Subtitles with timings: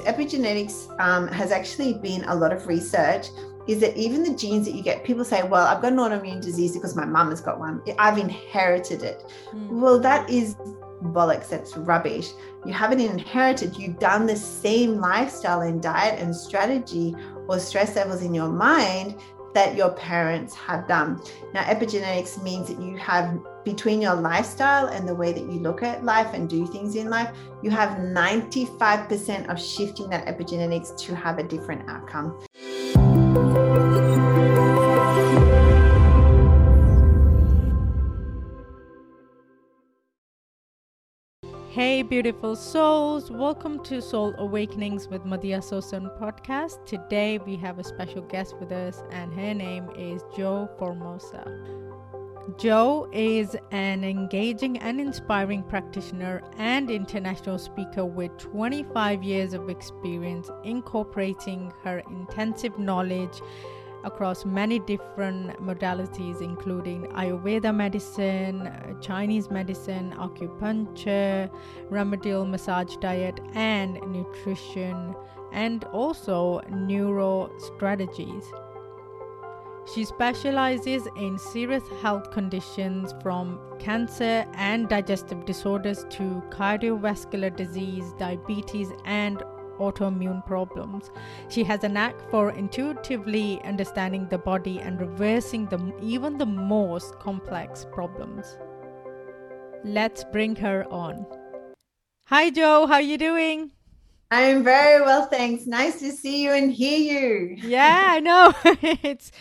[0.00, 3.28] Epigenetics um, has actually been a lot of research.
[3.66, 6.40] Is that even the genes that you get, people say, Well, I've got an autoimmune
[6.40, 7.82] disease because my mum has got one.
[7.98, 9.30] I've inherited it.
[9.54, 9.80] Mm.
[9.80, 10.56] Well, that is
[11.02, 11.48] bollocks.
[11.48, 12.30] That's rubbish.
[12.64, 17.16] You haven't inherited, you've done the same lifestyle and diet and strategy
[17.48, 19.16] or stress levels in your mind
[19.54, 21.20] that your parents have done.
[21.54, 25.82] Now, epigenetics means that you have between your lifestyle and the way that you look
[25.82, 31.14] at life and do things in life, you have 95% of shifting that epigenetics to
[31.14, 32.38] have a different outcome.
[41.68, 46.84] Hey, beautiful souls, welcome to Soul Awakenings with Madhya Sosan podcast.
[46.84, 52.09] Today we have a special guest with us, and her name is Jo Formosa.
[52.56, 60.50] Jo is an engaging and inspiring practitioner and international speaker with 25 years of experience
[60.64, 63.40] incorporating her intensive knowledge
[64.04, 71.50] across many different modalities, including Ayurveda medicine, Chinese medicine, acupuncture,
[71.90, 75.14] remedial massage diet, and nutrition,
[75.52, 78.44] and also neuro strategies.
[79.86, 88.88] She specializes in serious health conditions from cancer and digestive disorders to cardiovascular disease, diabetes,
[89.04, 89.42] and
[89.78, 91.10] autoimmune problems.
[91.48, 97.18] She has a knack for intuitively understanding the body and reversing the, even the most
[97.18, 98.58] complex problems.
[99.82, 101.26] Let's bring her on.
[102.26, 102.86] Hi Jo.
[102.86, 103.72] how are you doing?
[104.32, 105.66] I'm very well, thanks.
[105.66, 107.56] Nice to see you and hear you.
[107.56, 108.54] Yeah, I know.
[109.02, 109.32] it's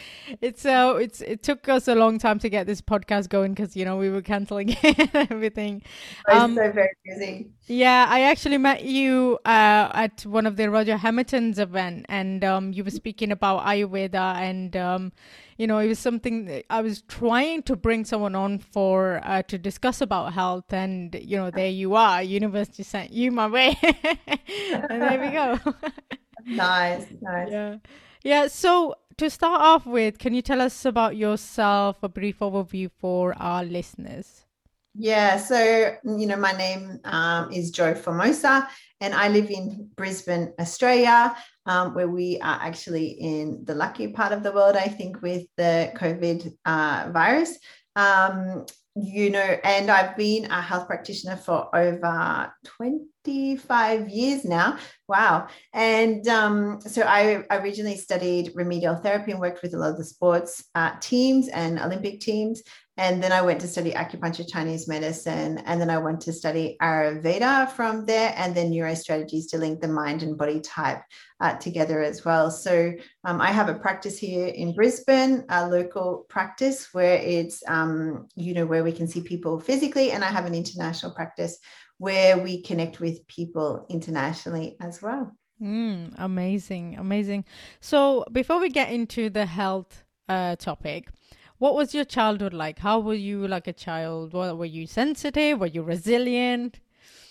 [0.42, 3.76] it's uh it's it took us a long time to get this podcast going because
[3.76, 4.76] you know we were canceling
[5.14, 5.84] everything.
[6.28, 7.52] I'm um, so very busy.
[7.68, 12.74] Yeah, I actually met you uh, at one of the Roger Hamilton's event, and um,
[12.74, 15.12] you were speaking about Ayurveda, and um,
[15.60, 19.58] you know, it was something I was trying to bring someone on for uh, to
[19.58, 25.02] discuss about health, and you know, there you are, university sent you my way, and
[25.02, 25.60] there we go.
[26.46, 27.50] nice, nice.
[27.52, 27.76] Yeah,
[28.24, 28.48] yeah.
[28.48, 33.36] So to start off with, can you tell us about yourself, a brief overview for
[33.38, 34.46] our listeners?
[34.96, 38.66] Yeah, so you know, my name um, is Jo Formosa,
[39.02, 44.34] and I live in Brisbane, Australia, um, where we are actually in the lucky part
[44.34, 47.58] of the world, I think, with the COVID uh, virus.
[47.96, 48.66] Um,
[48.96, 52.52] you know, and I've been a health practitioner for over
[53.30, 54.78] 25 years now.
[55.08, 55.48] Wow.
[55.74, 60.04] And um, so I originally studied remedial therapy and worked with a lot of the
[60.04, 62.64] sports uh, teams and Olympic teams.
[62.98, 66.76] And then I went to study acupuncture, Chinese medicine, and then I went to study
[66.82, 71.02] Ayurveda from there, and then neurostrategies to link the mind and body type
[71.40, 72.52] uh, together as well.
[72.52, 72.92] So
[73.24, 78.54] um, I have a practice here in Brisbane, a local practice where it's, um, you
[78.54, 81.58] know, where we can see people physically, and I have an international practice
[82.00, 85.36] where we connect with people internationally as well.
[85.62, 87.46] Mm, amazing, amazing.
[87.82, 91.10] So before we get into the health uh, topic,
[91.58, 92.80] what was your childhood like?
[92.80, 94.34] How were you like a child?
[94.34, 95.60] Were you sensitive?
[95.60, 96.80] Were you resilient?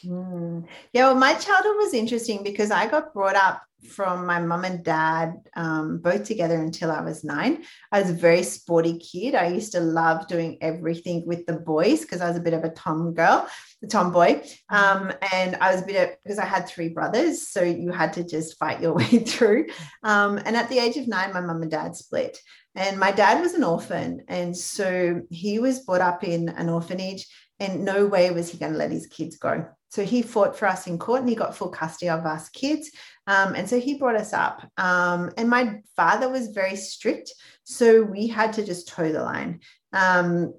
[0.04, 0.66] Mm.
[0.92, 4.84] Yeah, well, my childhood was interesting because I got brought up from my mum and
[4.84, 7.64] dad, um, both together until I was nine.
[7.92, 9.34] I was a very sporty kid.
[9.34, 12.64] I used to love doing everything with the boys because I was a bit of
[12.64, 13.48] a tom girl,
[13.80, 14.42] the tomboy.
[14.68, 17.48] Um, and I was a bit of, because I had three brothers.
[17.48, 19.66] So you had to just fight your way through.
[20.02, 22.38] Um, and at the age of nine, my mum and dad split.
[22.74, 24.24] And my dad was an orphan.
[24.28, 27.26] And so he was brought up in an orphanage,
[27.60, 29.66] and no way was he going to let his kids go.
[29.90, 32.90] So he fought for us in court and he got full custody of us kids.
[33.26, 34.62] Um, and so he brought us up.
[34.76, 37.32] Um, and my father was very strict.
[37.64, 39.60] So we had to just toe the line.
[39.92, 40.54] Um,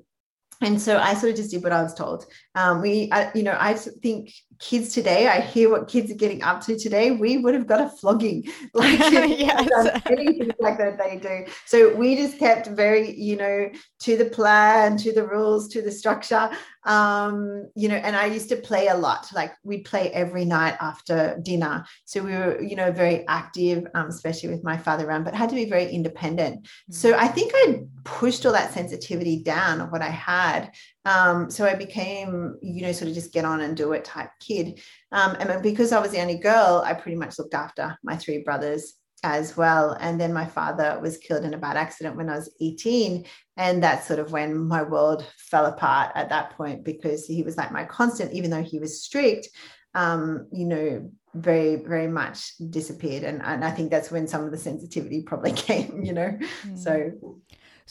[0.62, 2.26] and so I sort of just did what I was told.
[2.54, 6.44] Um, we, I, you know, I think kids today, I hear what kids are getting
[6.44, 7.12] up to today.
[7.12, 10.02] We would have got a flogging, like yes.
[10.06, 11.52] anything like that they do.
[11.66, 13.70] So we just kept very, you know,
[14.02, 16.50] to the plan, to the rules, to the structure.
[16.86, 19.28] Um, you know, and I used to play a lot.
[19.34, 21.86] Like we'd play every night after dinner.
[22.06, 25.50] So we were, you know, very active, um, especially with my father around, but had
[25.50, 26.64] to be very independent.
[26.64, 26.94] Mm-hmm.
[26.94, 30.72] So I think I pushed all that sensitivity down of what I had
[31.06, 34.32] um, so I became, you know, sort of just get on and do it type
[34.40, 34.82] kid.
[35.12, 38.40] Um, and because I was the only girl, I pretty much looked after my three
[38.40, 38.94] brothers
[39.24, 39.98] as well.
[40.00, 43.26] And then my father was killed in a bad accident when I was 18.
[43.58, 47.58] And that's sort of when my world fell apart at that point because he was
[47.58, 49.50] like my constant, even though he was strict.
[49.96, 53.24] um, you know, very, very much disappeared.
[53.24, 56.38] And, and I think that's when some of the sensitivity probably came, you know.
[56.66, 56.78] Mm.
[56.78, 57.12] So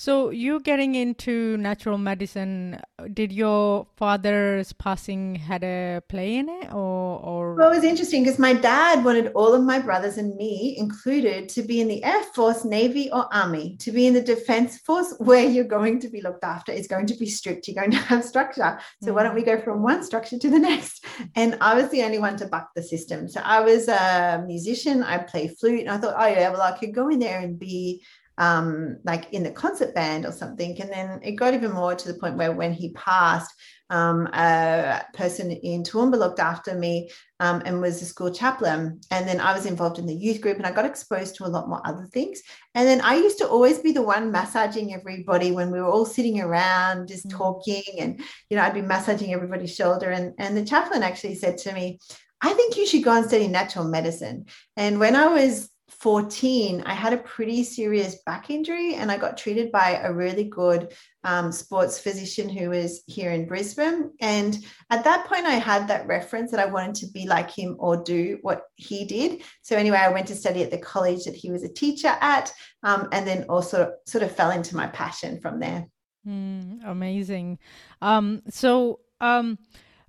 [0.01, 2.81] so you getting into natural medicine,
[3.15, 7.55] did your father's passing had a play in it or, or...
[7.57, 11.49] Well, it was interesting because my dad wanted all of my brothers and me included
[11.49, 15.17] to be in the Air Force, Navy, or Army, to be in the Defense Force
[15.19, 16.71] where you're going to be looked after.
[16.71, 17.67] It's going to be strict.
[17.67, 18.79] You're going to have structure.
[19.03, 19.17] So mm.
[19.17, 21.05] why don't we go from one structure to the next?
[21.35, 23.27] And I was the only one to buck the system.
[23.27, 25.03] So I was a musician.
[25.03, 25.81] I play flute.
[25.81, 28.05] And I thought, oh yeah, well, I could go in there and be
[28.39, 30.81] um, like in the concert band or something.
[30.81, 33.53] And then it got even more to the point where when he passed,
[33.91, 39.01] um, a person in Toowoomba looked after me um, and was a school chaplain.
[39.11, 41.49] And then I was involved in the youth group and I got exposed to a
[41.49, 42.41] lot more other things.
[42.75, 46.07] And then I used to always be the one massaging everybody when we were all
[46.07, 47.37] sitting around just mm.
[47.37, 47.83] talking.
[47.99, 48.21] And,
[48.51, 50.11] you know, I'd be massaging everybody's shoulder.
[50.11, 51.99] And, and the chaplain actually said to me,
[52.41, 54.47] I think you should go and study natural medicine.
[54.77, 59.39] And when I was 14, I had a pretty serious back injury and I got
[59.39, 60.93] treated by a really good
[61.25, 64.13] um, sports physician who was here in Brisbane.
[64.21, 64.59] And
[64.91, 67.97] at that point, I had that reference that I wanted to be like him or
[67.97, 69.43] do what he did.
[69.63, 72.53] So, anyway, I went to study at the college that he was a teacher at,
[72.83, 75.87] um, and then also sort of fell into my passion from there.
[76.27, 77.59] Mm, amazing.
[78.03, 79.59] Um, so, um,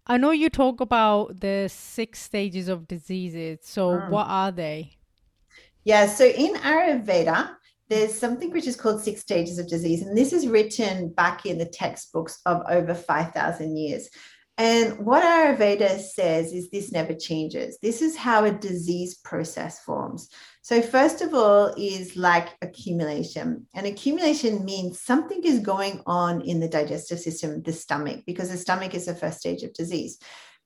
[0.06, 3.60] I know you talk about the six stages of diseases.
[3.64, 4.10] So, mm.
[4.10, 4.99] what are they?
[5.84, 7.56] Yeah, so in Ayurveda,
[7.90, 11.58] there's something which is called six stages of disease, and this is written back in
[11.58, 14.10] the textbooks of over 5,000 years.
[14.60, 17.80] And what Ayurveda says is this never changes.
[17.82, 20.30] This is how a disease process forms.
[20.64, 23.68] So, first of all, is like accumulation.
[23.74, 28.58] And accumulation means something is going on in the digestive system, the stomach, because the
[28.58, 30.20] stomach is the first stage of disease.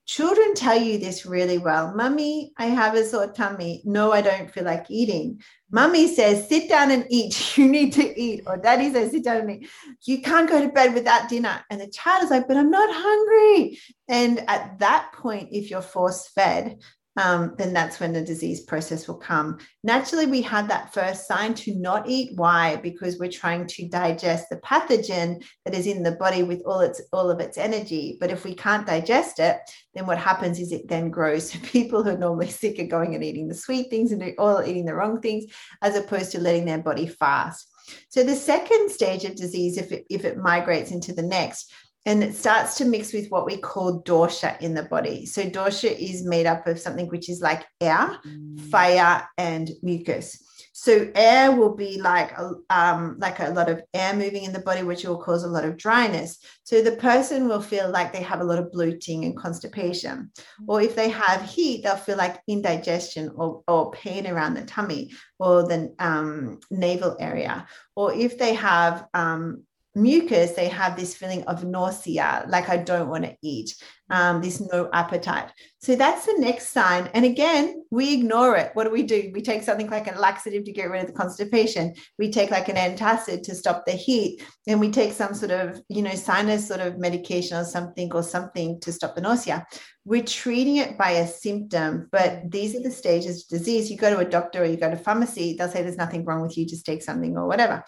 [0.06, 1.94] Children tell you this really well.
[1.94, 3.80] Mummy, I have a sore tummy.
[3.86, 5.40] No, I don't feel like eating.
[5.70, 7.56] Mummy says, sit down and eat.
[7.56, 8.42] You need to eat.
[8.46, 9.70] Or daddy says, sit down and eat.
[10.04, 11.64] You can't go to bed without dinner.
[11.70, 13.78] And the child is like, but I'm not hungry.
[14.06, 16.80] And at that point, if you're force fed,
[17.16, 19.58] um, then that's when the disease process will come.
[19.82, 22.36] Naturally, we had that first sign to not eat.
[22.36, 22.76] Why?
[22.76, 27.00] Because we're trying to digest the pathogen that is in the body with all its
[27.12, 28.16] all of its energy.
[28.20, 29.58] But if we can't digest it,
[29.94, 31.52] then what happens is it then grows.
[31.52, 34.62] So people who are normally sick are going and eating the sweet things and all
[34.62, 35.44] eating the wrong things,
[35.82, 37.70] as opposed to letting their body fast.
[38.08, 41.72] So the second stage of disease, if it, if it migrates into the next,
[42.06, 45.26] and it starts to mix with what we call dosha in the body.
[45.26, 48.60] So dosha is made up of something which is like air, mm.
[48.70, 50.40] fire, and mucus.
[50.76, 54.58] So air will be like a, um, like a lot of air moving in the
[54.58, 56.38] body, which will cause a lot of dryness.
[56.64, 60.30] So the person will feel like they have a lot of bloating and constipation.
[60.60, 60.64] Mm.
[60.66, 65.12] Or if they have heat, they'll feel like indigestion or, or pain around the tummy
[65.38, 67.66] or the um, navel area.
[67.96, 69.62] Or if they have um,
[69.94, 73.74] mucus, they have this feeling of nausea, like I don't want to eat,
[74.10, 75.50] um, this no appetite.
[75.78, 77.10] So that's the next sign.
[77.14, 78.70] And again, we ignore it.
[78.74, 79.30] What do we do?
[79.32, 81.94] We take something like a laxative to get rid of the constipation.
[82.18, 84.42] We take like an antacid to stop the heat.
[84.66, 88.22] And we take some sort of, you know, sinus sort of medication or something or
[88.22, 89.66] something to stop the nausea.
[90.06, 93.90] We're treating it by a symptom, but these are the stages of disease.
[93.90, 96.42] You go to a doctor or you go to pharmacy, they'll say there's nothing wrong
[96.42, 97.82] with you, just take something or whatever.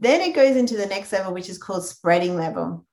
[0.00, 2.86] Then it goes into the next level, which is called spreading level.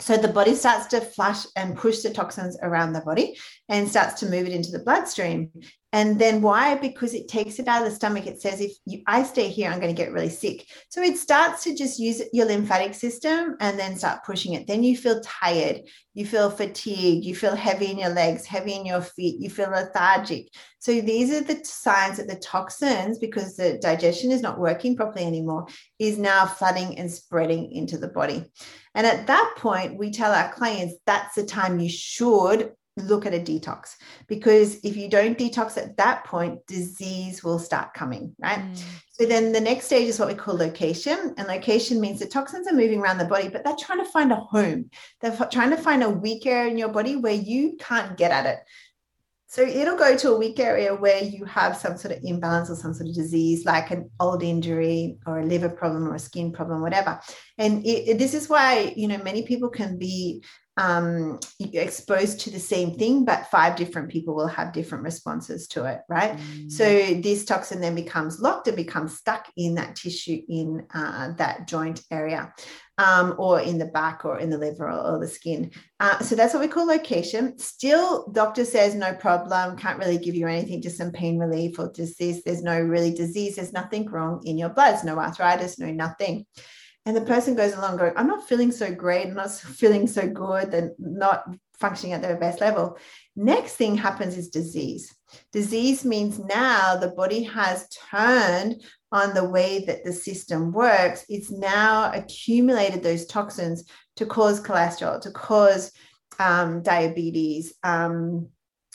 [0.00, 3.38] So the body starts to flush and push the toxins around the body
[3.68, 5.50] and starts to move it into the bloodstream.
[5.92, 6.76] And then why?
[6.76, 8.26] Because it takes it out of the stomach.
[8.26, 10.66] It says, if you, I stay here, I'm going to get really sick.
[10.88, 14.68] So it starts to just use your lymphatic system and then start pushing it.
[14.68, 15.82] Then you feel tired,
[16.14, 19.70] you feel fatigued, you feel heavy in your legs, heavy in your feet, you feel
[19.70, 20.48] lethargic.
[20.78, 25.26] So these are the signs that the toxins, because the digestion is not working properly
[25.26, 25.66] anymore,
[25.98, 28.44] is now flooding and spreading into the body.
[28.94, 33.34] And at that point, we tell our clients that's the time you should look at
[33.34, 33.96] a detox.
[34.26, 38.58] Because if you don't detox at that point disease will start coming right?
[38.58, 38.82] Mm.
[39.10, 41.34] so then the next stage is what we call location.
[41.36, 44.32] And location means the toxins are moving around the body but they're trying to find
[44.32, 44.90] a home.
[45.20, 48.46] They're trying to find a weak area in your body where you can't get at
[48.46, 48.58] it
[49.50, 52.76] so it'll go to a weak area where you have some sort of imbalance or
[52.76, 56.52] some sort of disease, like an old injury or a liver problem or a skin
[56.52, 57.20] problem, whatever.
[57.58, 60.44] And it, it, this is why you know many people can be
[60.76, 65.84] um, exposed to the same thing, but five different people will have different responses to
[65.84, 66.36] it, right?
[66.36, 66.70] Mm.
[66.70, 66.84] So
[67.20, 72.02] this toxin then becomes locked and becomes stuck in that tissue in uh, that joint
[72.12, 72.54] area.
[73.00, 75.70] Um, or in the back or in the liver or, or the skin.
[76.00, 77.58] Uh, so that's what we call location.
[77.58, 81.90] Still, doctor says no problem, can't really give you anything, just some pain relief or
[81.90, 82.42] just this.
[82.44, 86.44] There's no really disease, there's nothing wrong in your blood, there's no arthritis, no nothing.
[87.06, 90.28] And the person goes along going, I'm not feeling so great, I'm not feeling so
[90.28, 91.44] good, and not
[91.78, 92.98] functioning at their best level.
[93.34, 95.14] Next thing happens is disease.
[95.52, 101.24] Disease means now the body has turned on the way that the system works.
[101.28, 103.84] It's now accumulated those toxins
[104.16, 105.92] to cause cholesterol, to cause
[106.38, 108.48] um, diabetes, um,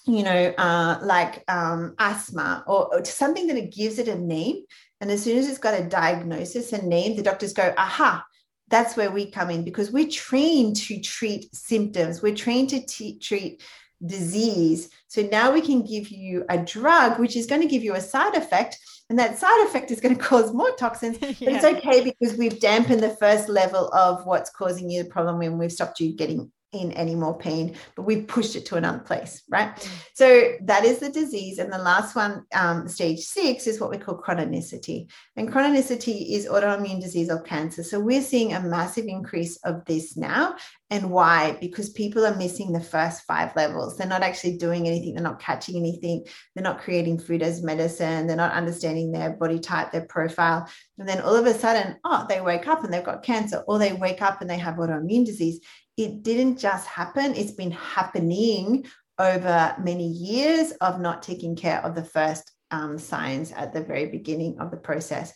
[0.05, 4.63] you know, uh, like um, asthma, or, or something that it gives it a name.
[5.01, 8.23] And as soon as it's got a diagnosis and name, the doctors go, aha,
[8.69, 12.21] that's where we come in because we're trained to treat symptoms.
[12.21, 13.61] We're trained to t- treat
[14.05, 14.89] disease.
[15.07, 18.01] So now we can give you a drug, which is going to give you a
[18.01, 18.77] side effect.
[19.09, 21.51] And that side effect is going to cause more toxins, but yeah.
[21.51, 25.57] it's okay because we've dampened the first level of what's causing you the problem when
[25.57, 26.51] we've stopped you getting
[26.81, 29.75] in any more pain, but we've pushed it to another place, right?
[29.75, 29.89] Mm.
[30.13, 31.59] So that is the disease.
[31.59, 35.09] And the last one, um, stage six, is what we call chronicity.
[35.35, 37.83] And chronicity is autoimmune disease or cancer.
[37.83, 40.55] So we're seeing a massive increase of this now.
[40.91, 41.57] And why?
[41.59, 43.97] Because people are missing the first five levels.
[43.97, 48.27] They're not actually doing anything, they're not catching anything, they're not creating food as medicine,
[48.27, 50.69] they're not understanding their body type, their profile.
[50.99, 53.79] And then all of a sudden, oh, they wake up and they've got cancer, or
[53.79, 55.59] they wake up and they have autoimmune disease
[55.97, 58.85] it didn't just happen, it's been happening
[59.17, 64.07] over many years of not taking care of the first um, signs at the very
[64.07, 65.33] beginning of the process.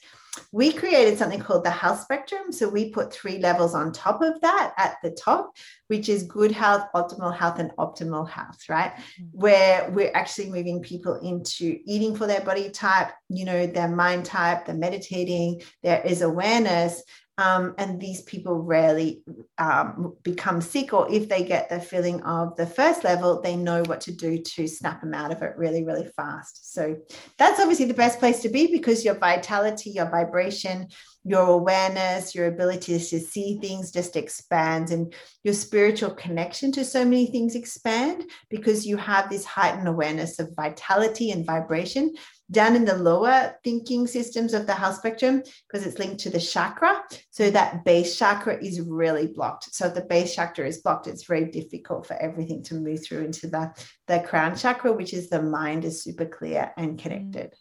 [0.51, 2.51] We created something called the health spectrum.
[2.51, 5.51] So we put three levels on top of that at the top,
[5.87, 8.93] which is good health, optimal health, and optimal health, right?
[8.95, 9.23] Mm-hmm.
[9.31, 14.25] Where we're actually moving people into eating for their body type, you know, their mind
[14.25, 17.03] type, the meditating, there is awareness,
[17.39, 19.24] um, and these people rarely
[19.58, 23.81] um, become sick, or if they get the feeling of the first level, they know
[23.84, 26.74] what to do to snap them out of it really, really fast.
[26.74, 26.98] So
[27.38, 30.89] that's obviously the best place to be because your vitality, your vibration,
[31.24, 35.13] your awareness, your ability to see things just expands, and
[35.46, 40.53] your spiritual connection to so many things expand because you have this heightened awareness of
[40.58, 42.13] vitality and vibration
[42.51, 46.39] down in the lower thinking systems of the health spectrum because it's linked to the
[46.39, 47.03] chakra.
[47.29, 49.73] So that base chakra is really blocked.
[49.73, 53.47] So the base chakra is blocked, it's very difficult for everything to move through into
[53.47, 53.73] the,
[54.07, 56.99] the crown chakra, which is the mind is super clear and mm.
[56.99, 57.53] connected.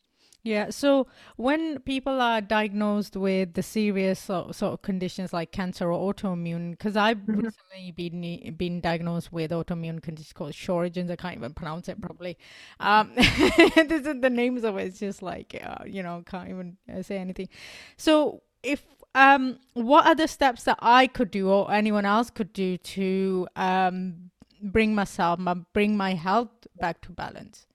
[0.42, 0.71] Yeah.
[0.71, 6.71] So when people are diagnosed with the serious sort, of conditions like cancer or autoimmune,
[6.71, 7.40] because I've mm-hmm.
[7.40, 11.11] recently been been diagnosed with autoimmune condition called Sjögren's.
[11.11, 12.38] I can't even pronounce it properly.
[12.80, 14.87] Um, this is the names of it.
[14.87, 17.49] It's just like uh, you know, can't even uh, say anything.
[17.97, 22.52] So if um, what are the steps that I could do or anyone else could
[22.52, 24.30] do to um,
[24.62, 25.40] bring myself,
[25.73, 27.68] bring my health back to balance?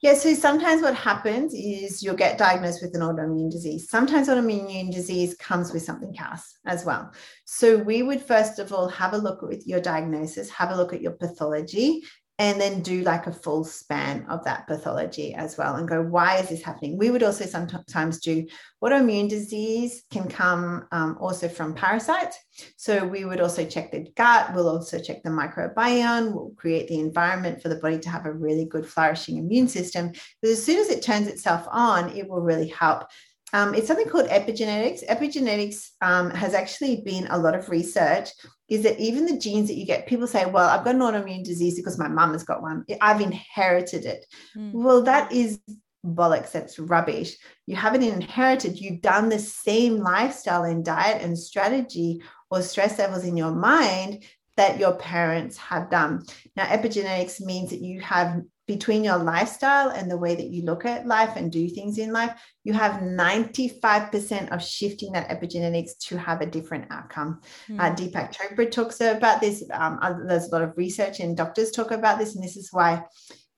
[0.00, 3.90] Yeah, so sometimes what happens is you'll get diagnosed with an autoimmune disease.
[3.90, 7.10] Sometimes autoimmune disease comes with something else as well.
[7.46, 10.92] So we would first of all have a look at your diagnosis, have a look
[10.92, 12.04] at your pathology,
[12.38, 16.36] and then do like a full span of that pathology as well and go why
[16.38, 16.96] is this happening?
[16.96, 18.46] We would also sometimes do
[18.82, 22.38] autoimmune disease can come um, also from parasites?
[22.76, 27.00] So we would also check the gut we'll also check the microbiome we'll create the
[27.00, 30.12] environment for the body to have a really good flourishing immune system.
[30.40, 33.04] But as soon as it turns itself on it will really help
[33.52, 35.06] um, it's something called epigenetics.
[35.08, 38.28] Epigenetics um, has actually been a lot of research.
[38.68, 40.06] Is that even the genes that you get?
[40.06, 42.84] People say, "Well, I've got an autoimmune disease because my mum has got one.
[43.00, 44.26] I've inherited it."
[44.56, 44.72] Mm.
[44.74, 45.60] Well, that is
[46.04, 46.52] bollocks.
[46.52, 47.36] That's rubbish.
[47.66, 48.78] You haven't inherited.
[48.78, 54.24] You've done the same lifestyle and diet and strategy or stress levels in your mind
[54.56, 56.24] that your parents have done.
[56.56, 60.84] Now, epigenetics means that you have between your lifestyle and the way that you look
[60.84, 66.18] at life and do things in life, you have 95% of shifting that epigenetics to
[66.18, 67.40] have a different outcome.
[67.68, 67.80] Mm.
[67.80, 69.64] Uh, Deepak Chopra talks about this.
[69.72, 72.34] Um, there's a lot of research and doctors talk about this.
[72.34, 73.02] And this is why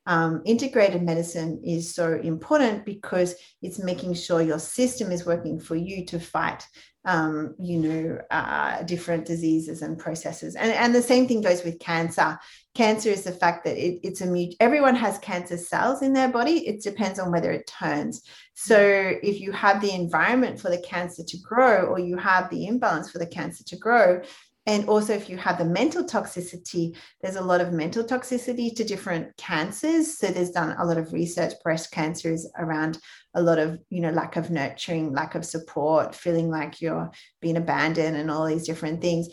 [0.07, 5.75] um, integrated medicine is so important because it's making sure your system is working for
[5.75, 6.65] you to fight
[7.05, 10.55] um, you know, uh, different diseases and processes.
[10.55, 12.39] And, and the same thing goes with cancer.
[12.75, 16.67] Cancer is the fact that it, it's a everyone has cancer cells in their body.
[16.69, 18.23] It depends on whether it turns.
[18.55, 22.67] So if you have the environment for the cancer to grow, or you have the
[22.67, 24.23] imbalance for the cancer to grow,
[24.67, 28.85] and also if you have the mental toxicity there's a lot of mental toxicity to
[28.85, 32.99] different cancers so there's done a lot of research breast cancer is around
[33.35, 37.11] a lot of you know lack of nurturing lack of support feeling like you're
[37.41, 39.29] being abandoned and all these different things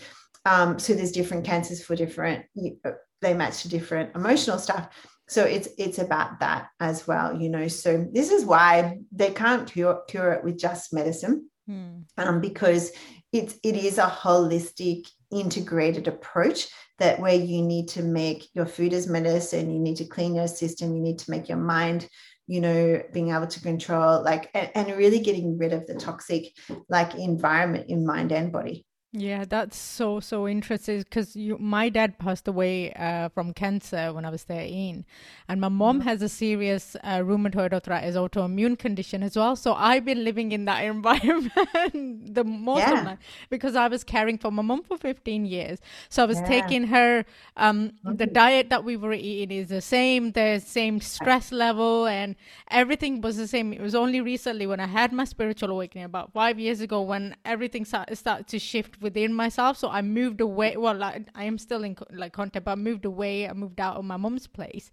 [0.45, 2.45] um, so there's different cancers for different
[3.21, 4.89] they match to different emotional stuff.
[5.27, 7.67] So it's it's about that as well you know.
[7.67, 12.03] So this is why they can't cure, cure it with just medicine mm.
[12.17, 12.91] um, because
[13.33, 16.67] it's it is a holistic integrated approach
[16.99, 20.47] that where you need to make your food as medicine you need to clean your
[20.47, 22.07] system you need to make your mind
[22.47, 26.53] you know being able to control like and, and really getting rid of the toxic
[26.87, 28.85] like environment in mind and body
[29.19, 34.29] yeah, that's so so interesting because my dad passed away uh, from cancer when I
[34.29, 35.05] was thirteen,
[35.47, 36.07] and my mom mm-hmm.
[36.07, 39.55] has a serious uh, rheumatoid arthritis autoimmune condition as well.
[39.55, 42.99] So I've been living in that environment the most yeah.
[42.99, 43.17] of my
[43.49, 45.79] because I was caring for my mom for fifteen years.
[46.09, 46.47] So I was yeah.
[46.47, 47.25] taking her.
[47.55, 48.17] Um, mm-hmm.
[48.17, 52.35] The diet that we were eating is the same, the same stress level, and
[52.69, 53.73] everything was the same.
[53.73, 57.35] It was only recently when I had my spiritual awakening about five years ago when
[57.45, 59.77] everything started to shift within myself.
[59.77, 60.75] So I moved away.
[60.77, 63.47] Well, like, I am still in like contact, but I moved away.
[63.47, 64.91] I moved out of my mom's place,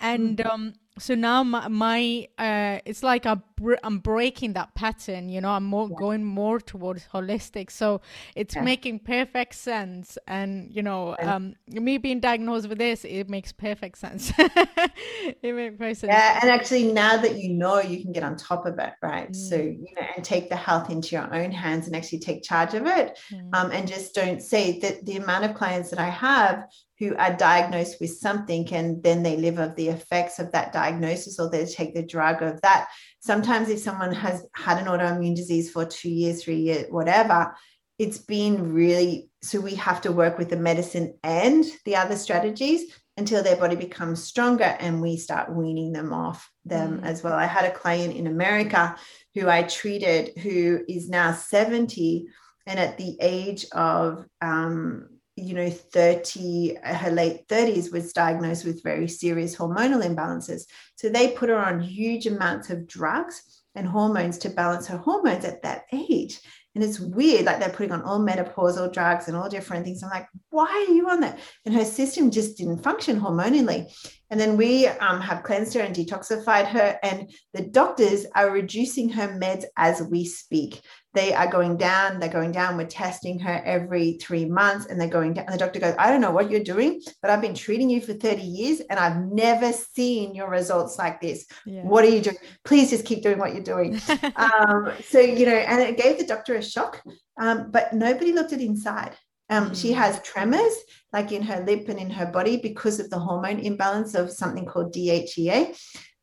[0.00, 0.50] and mm-hmm.
[0.50, 0.64] um,
[0.98, 3.42] so now my, my uh, it's like I'm,
[3.82, 5.96] I'm breaking that pattern you know i'm more yeah.
[5.98, 8.00] going more towards holistic so
[8.36, 8.62] it's yeah.
[8.62, 13.98] making perfect sense and you know um, me being diagnosed with this it makes perfect
[13.98, 18.22] sense it makes perfect sense yeah and actually now that you know you can get
[18.22, 19.36] on top of it right mm.
[19.36, 22.74] so you know and take the health into your own hands and actually take charge
[22.74, 23.48] of it mm.
[23.54, 26.64] um, and just don't say that the amount of clients that i have
[26.98, 31.38] who are diagnosed with something and then they live of the effects of that diagnosis
[31.38, 32.88] or they take the drug of that.
[33.20, 37.54] Sometimes, if someone has had an autoimmune disease for two years, three years, whatever,
[37.98, 42.92] it's been really so we have to work with the medicine and the other strategies
[43.16, 47.04] until their body becomes stronger and we start weaning them off them mm.
[47.04, 47.34] as well.
[47.34, 48.96] I had a client in America
[49.34, 52.26] who I treated who is now 70
[52.66, 58.82] and at the age of um, you know 30 her late 30s was diagnosed with
[58.82, 60.62] very serious hormonal imbalances.
[60.96, 65.44] So they put her on huge amounts of drugs and hormones to balance her hormones
[65.44, 66.40] at that age.
[66.74, 70.02] And it's weird like they're putting on all menopausal drugs and all different things.
[70.02, 71.38] I'm like why are you on that?
[71.64, 73.92] And her system just didn't function hormonally
[74.30, 79.08] and then we um, have cleansed her and detoxified her and the doctors are reducing
[79.08, 80.82] her meds as we speak
[81.18, 82.76] they are going down, they're going down.
[82.76, 85.46] We're testing her every three months and they're going down.
[85.46, 88.00] And the doctor goes, I don't know what you're doing, but I've been treating you
[88.00, 91.46] for 30 years and I've never seen your results like this.
[91.66, 91.82] Yeah.
[91.82, 92.36] What are you doing?
[92.64, 94.00] Please just keep doing what you're doing.
[94.36, 97.02] um, so, you know, and it gave the doctor a shock,
[97.40, 99.16] um, but nobody looked at inside.
[99.50, 99.94] Um, She mm.
[99.94, 100.74] has tremors
[101.12, 104.66] like in her lip and in her body because of the hormone imbalance of something
[104.66, 105.74] called DHEA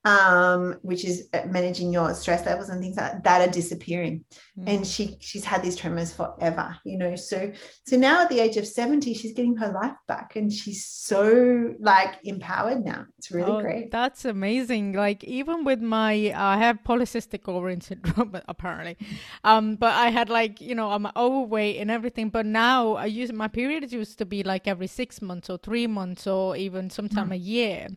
[0.05, 4.23] um, which is uh, managing your stress levels and things like that, that are disappearing.
[4.57, 4.63] Mm.
[4.67, 7.15] And she she's had these tremors forever, you know.
[7.15, 7.51] So
[7.85, 11.73] so now at the age of 70, she's getting her life back and she's so
[11.79, 13.05] like empowered now.
[13.17, 13.89] It's really oh, great.
[13.89, 14.93] That's amazing.
[14.93, 18.97] Like even with my I have polycystic ovarian syndrome apparently.
[19.43, 22.29] Um, but I had like, you know, I'm overweight and everything.
[22.29, 25.87] But now I use my periods used to be like every six months or three
[25.87, 27.33] months or even sometime mm.
[27.33, 27.87] a year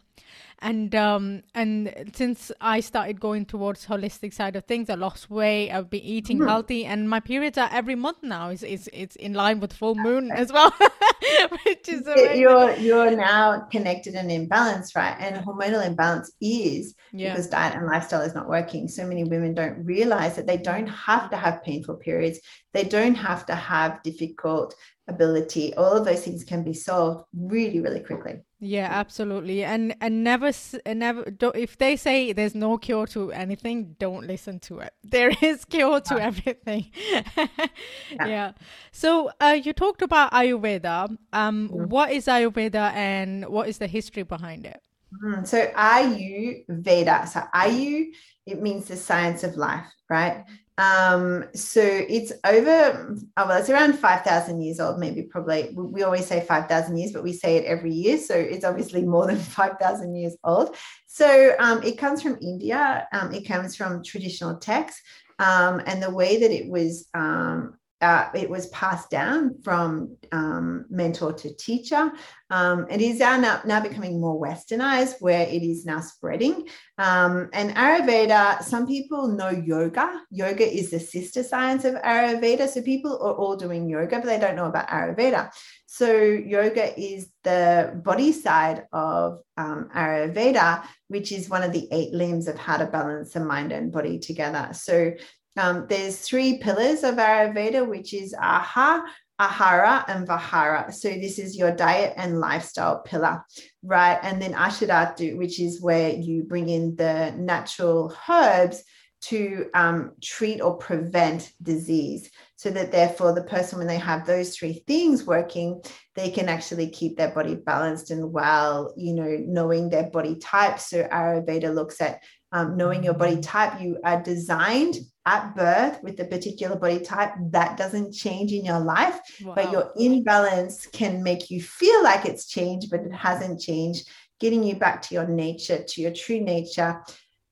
[0.61, 5.71] and um and since i started going towards holistic side of things i lost weight
[5.71, 6.49] i've been eating mm.
[6.49, 8.49] healthy and my periods are every month now.
[8.51, 10.75] It's it's, it's in line with full moon as well
[11.65, 12.41] which is amazing.
[12.41, 15.17] you're you're now connected and in balance right?
[15.19, 17.33] And hormonal imbalance is yeah.
[17.33, 18.89] because diet and lifestyle is not working.
[18.89, 22.41] So many women don't realize that they don't have to have painful periods.
[22.73, 24.75] They don't have to have difficult
[25.09, 25.75] ability.
[25.75, 30.51] All of those things can be solved really really quickly yeah absolutely and and never
[30.85, 34.93] and never don't, if they say there's no cure to anything don't listen to it
[35.05, 36.91] there is cure to everything
[37.37, 38.27] yeah.
[38.27, 38.53] yeah.
[38.91, 41.87] so uh, you talked about ayurveda um mm.
[41.87, 48.07] what is ayurveda and what is the history behind it mm, so ayurveda so ayu
[48.47, 50.45] it means the science of life right
[50.79, 55.71] um, so it's over, oh, well, it's around 5,000 years old, maybe probably.
[55.75, 58.17] We always say 5,000 years, but we say it every year.
[58.17, 60.77] So it's obviously more than 5,000 years old.
[61.09, 65.03] So um, it comes from India, um, it comes from traditional texts.
[65.41, 70.85] Um, and the way that it was um, uh, it was passed down from um,
[70.89, 72.13] mentor to teacher.
[72.51, 76.69] Um, it is now, now becoming more westernized, where it is now spreading.
[76.97, 80.23] Um, and Ayurveda, some people know yoga.
[80.31, 82.69] Yoga is the sister science of Ayurveda.
[82.69, 85.51] So people are all doing yoga, but they don't know about Ayurveda.
[85.87, 92.13] So yoga is the body side of um, Ayurveda, which is one of the eight
[92.13, 94.69] limbs of how to balance the mind and body together.
[94.73, 95.13] So
[95.59, 99.03] um, there's three pillars of Ayurveda, which is Aha,
[99.41, 100.93] Ahara, and vihara.
[100.93, 103.45] So this is your diet and lifestyle pillar,
[103.83, 104.19] right?
[104.23, 108.83] And then Aushadhatu, which is where you bring in the natural herbs
[109.21, 114.57] to um, treat or prevent disease so that therefore the person when they have those
[114.57, 115.83] three things working
[116.15, 120.79] they can actually keep their body balanced and well you know knowing their body type
[120.79, 124.97] so ayurveda looks at um, knowing your body type you are designed
[125.29, 129.53] at birth with the particular body type that doesn't change in your life wow.
[129.55, 134.09] but your imbalance can make you feel like it's changed but it hasn't changed
[134.41, 137.03] getting you back to your nature to your true nature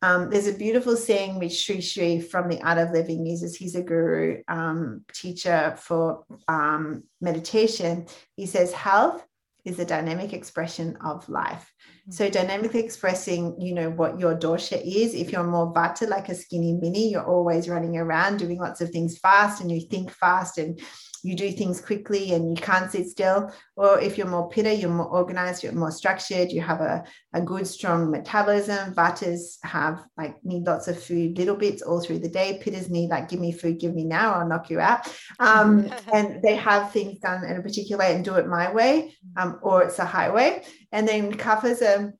[0.02, 3.56] um, there's a beautiful saying which Sri Sri from the Art of Living uses.
[3.56, 8.06] He's a guru um, teacher for um, meditation.
[8.36, 9.24] He says, Health
[9.64, 11.72] is a dynamic expression of life.
[12.09, 15.12] So dynamically expressing, you know, what your dosha is.
[15.12, 18.90] If you're more vata, like a skinny mini, you're always running around doing lots of
[18.90, 20.81] things fast and you think fast and
[21.27, 23.53] you do things quickly and you can't sit still.
[23.75, 27.40] Or if you're more pitta, you're more organized, you're more structured, you have a, a
[27.40, 28.94] good, strong metabolism.
[28.94, 32.61] Vatas have like need lots of food, little bits all through the day.
[32.62, 35.12] Pittas need like, give me food, give me now, I'll knock you out.
[35.40, 39.16] Um, and they have things done in a particular way and do it my way,
[39.37, 40.62] um, or it's a highway.
[40.92, 42.14] And then kaphas are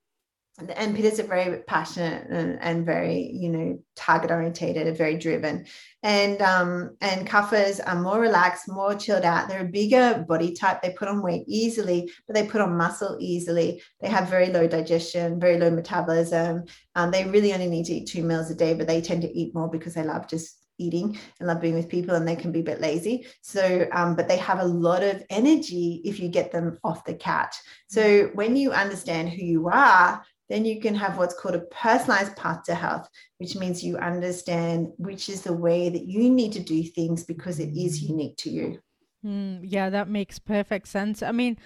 [0.59, 5.67] and Pittas are very passionate and, and, very, you know, target orientated and very driven.
[6.03, 9.49] And um, and kaphas are more relaxed, more chilled out.
[9.49, 10.81] They're a bigger body type.
[10.81, 13.83] They put on weight easily, but they put on muscle easily.
[14.01, 16.65] They have very low digestion, very low metabolism.
[16.95, 19.39] Um, they really only need to eat two meals a day, but they tend to
[19.39, 22.53] eat more because they love just eating and love being with people and they can
[22.53, 26.29] be a bit lazy so um, but they have a lot of energy if you
[26.29, 27.55] get them off the couch
[27.89, 32.37] so when you understand who you are then you can have what's called a personalized
[32.37, 33.09] path to health,
[33.39, 37.59] which means you understand which is the way that you need to do things because
[37.59, 38.79] it is unique to you.
[39.25, 41.23] Mm, yeah, that makes perfect sense.
[41.23, 41.59] I mean,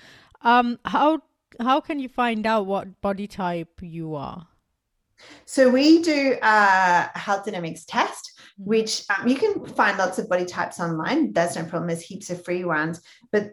[0.42, 1.20] um, how
[1.60, 4.46] how can you find out what body type you are?
[5.44, 8.29] So we do a health dynamics test.
[8.62, 11.32] Which um, you can find lots of body types online.
[11.32, 11.88] That's no problem.
[11.88, 13.00] There's heaps of free ones,
[13.32, 13.52] but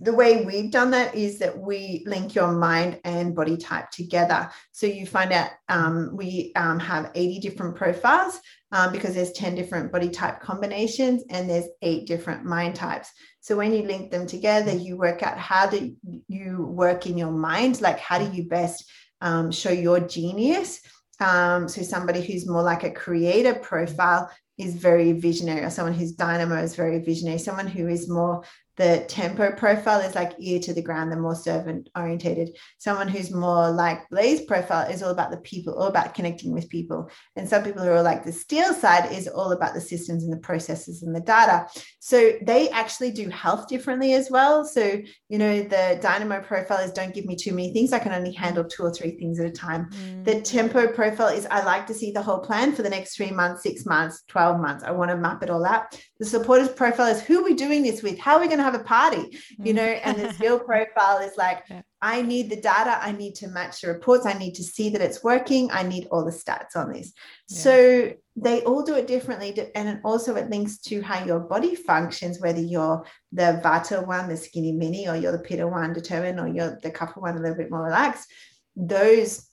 [0.00, 4.50] the way we've done that is that we link your mind and body type together.
[4.72, 8.38] So you find out um, we um, have 80 different profiles
[8.72, 13.10] um, because there's 10 different body type combinations and there's eight different mind types.
[13.40, 15.94] So when you link them together, you work out how do
[16.28, 18.84] you work in your mind, like how do you best
[19.22, 20.80] um, show your genius.
[21.18, 26.12] Um, so somebody who's more like a creator profile is very visionary or someone who's
[26.12, 28.42] dynamo is very visionary someone who is more
[28.76, 32.56] the tempo profile is like ear to the ground, the more servant orientated.
[32.78, 36.68] Someone who's more like Blaze profile is all about the people, all about connecting with
[36.68, 37.10] people.
[37.36, 40.32] And some people who are like the steel side is all about the systems and
[40.32, 41.66] the processes and the data.
[42.00, 44.64] So they actually do health differently as well.
[44.64, 47.92] So, you know, the dynamo profile is don't give me too many things.
[47.92, 49.88] I can only handle two or three things at a time.
[49.90, 50.24] Mm.
[50.24, 53.30] The tempo profile is I like to see the whole plan for the next three
[53.30, 54.84] months, six months, 12 months.
[54.84, 55.98] I want to map it all out.
[56.18, 58.18] The supporters profile is who are we doing this with?
[58.18, 61.36] How are we going to have a party, you know, and the skill profile is
[61.36, 61.64] like,
[62.02, 65.00] I need the data, I need to match the reports, I need to see that
[65.00, 67.12] it's working, I need all the stats on this.
[67.48, 67.58] Yeah.
[67.58, 69.58] So they all do it differently.
[69.74, 74.36] And also it links to how your body functions, whether you're the Vata one, the
[74.36, 77.56] skinny mini, or you're the Pitta one determined, or you're the Kapha one a little
[77.56, 78.30] bit more relaxed.
[78.76, 79.48] Those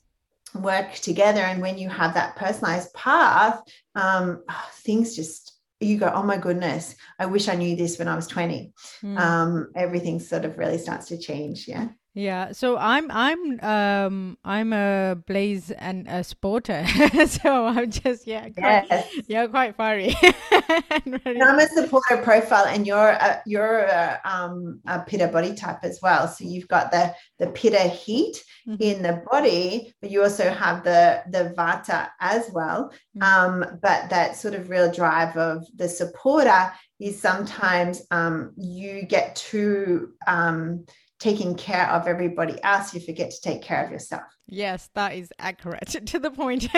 [0.53, 1.41] work together.
[1.41, 3.61] And when you have that personalized path,
[3.95, 4.43] um,
[4.81, 5.52] things just
[5.83, 8.73] you go, oh my goodness, I wish I knew this when I was 20.
[9.03, 9.19] Mm.
[9.19, 11.67] Um, everything sort of really starts to change.
[11.67, 11.89] Yeah.
[12.15, 16.85] Yeah, so I'm I'm um I'm a blaze and a sporter,
[17.41, 19.13] so I'm just yeah quite, yes.
[19.27, 20.15] yeah quite fiery.
[20.91, 25.99] I'm a supporter profile, and you're a, you're a, um, a pitta body type as
[26.03, 26.27] well.
[26.27, 28.79] So you've got the the pitta heat mm-hmm.
[28.79, 32.93] in the body, but you also have the the vata as well.
[33.17, 33.23] Mm-hmm.
[33.23, 39.35] Um, but that sort of real drive of the supporter is sometimes um, you get
[39.35, 40.85] too um
[41.23, 44.23] taking care of everybody else, you forget to take care of yourself.
[44.47, 46.67] Yes, that is accurate to the point.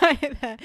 [0.00, 0.56] right there.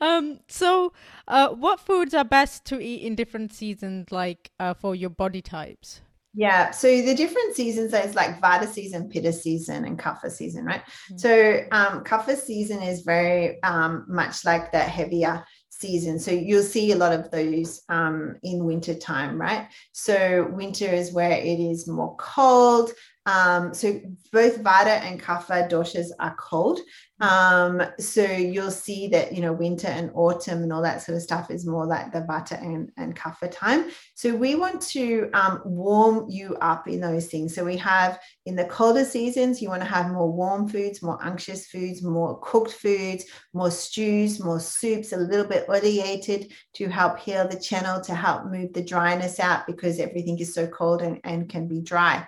[0.00, 0.94] Um, so,
[1.28, 5.42] uh, what foods are best to eat in different seasons, like uh, for your body
[5.42, 6.00] types?
[6.34, 6.70] Yeah.
[6.70, 10.82] So the different seasons is like Vata season, Pitta season, and Kapha season, right?
[10.82, 11.16] Mm-hmm.
[11.18, 15.44] So um, Kapha season is very um, much like that heavier
[15.78, 16.18] season.
[16.18, 19.68] So you'll see a lot of those um, in winter time, right?
[19.92, 22.90] So winter is where it is more cold.
[23.28, 24.00] Um, so
[24.32, 26.80] both Vata and Kapha doshas are cold.
[27.20, 31.22] Um, so you'll see that, you know, winter and autumn and all that sort of
[31.22, 33.90] stuff is more like the Vata and, and Kapha time.
[34.14, 37.54] So we want to um, warm you up in those things.
[37.54, 41.22] So we have in the colder seasons, you want to have more warm foods, more
[41.22, 47.18] unctuous foods, more cooked foods, more stews, more soups, a little bit oleated to help
[47.18, 51.20] heal the channel, to help move the dryness out because everything is so cold and,
[51.24, 52.26] and can be dry.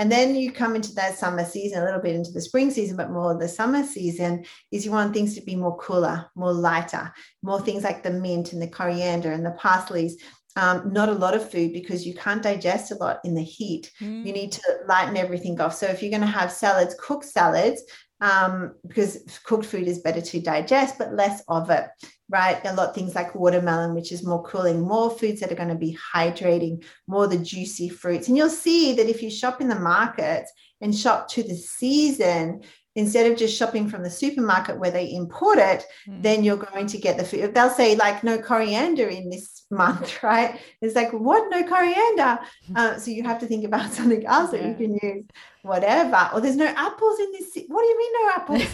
[0.00, 2.96] And then you come into that summer season, a little bit into the spring season,
[2.96, 7.12] but more the summer season is you want things to be more cooler, more lighter,
[7.42, 10.12] more things like the mint and the coriander and the parsleys.
[10.56, 13.92] Um, not a lot of food because you can't digest a lot in the heat.
[14.00, 14.24] Mm.
[14.24, 15.74] You need to lighten everything off.
[15.74, 17.82] So if you're going to have salads, cook salads,
[18.20, 21.86] um, because cooked food is better to digest, but less of it,
[22.28, 22.60] right?
[22.64, 25.68] A lot of things like watermelon, which is more cooling, more foods that are going
[25.68, 28.28] to be hydrating, more the juicy fruits.
[28.28, 32.62] And you'll see that if you shop in the markets and shop to the season,
[32.96, 36.22] instead of just shopping from the supermarket where they import it, mm.
[36.22, 37.54] then you're going to get the food.
[37.54, 40.60] They'll say, like, no coriander in this month, right?
[40.82, 41.50] It's like, what?
[41.50, 42.38] No coriander.
[42.76, 44.60] Uh, so you have to think about something else yeah.
[44.60, 45.24] that you can use,
[45.62, 46.30] whatever.
[46.32, 47.58] Or there's no apples in this.
[47.68, 48.64] What do you mean, no apples?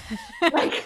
[0.52, 0.84] like,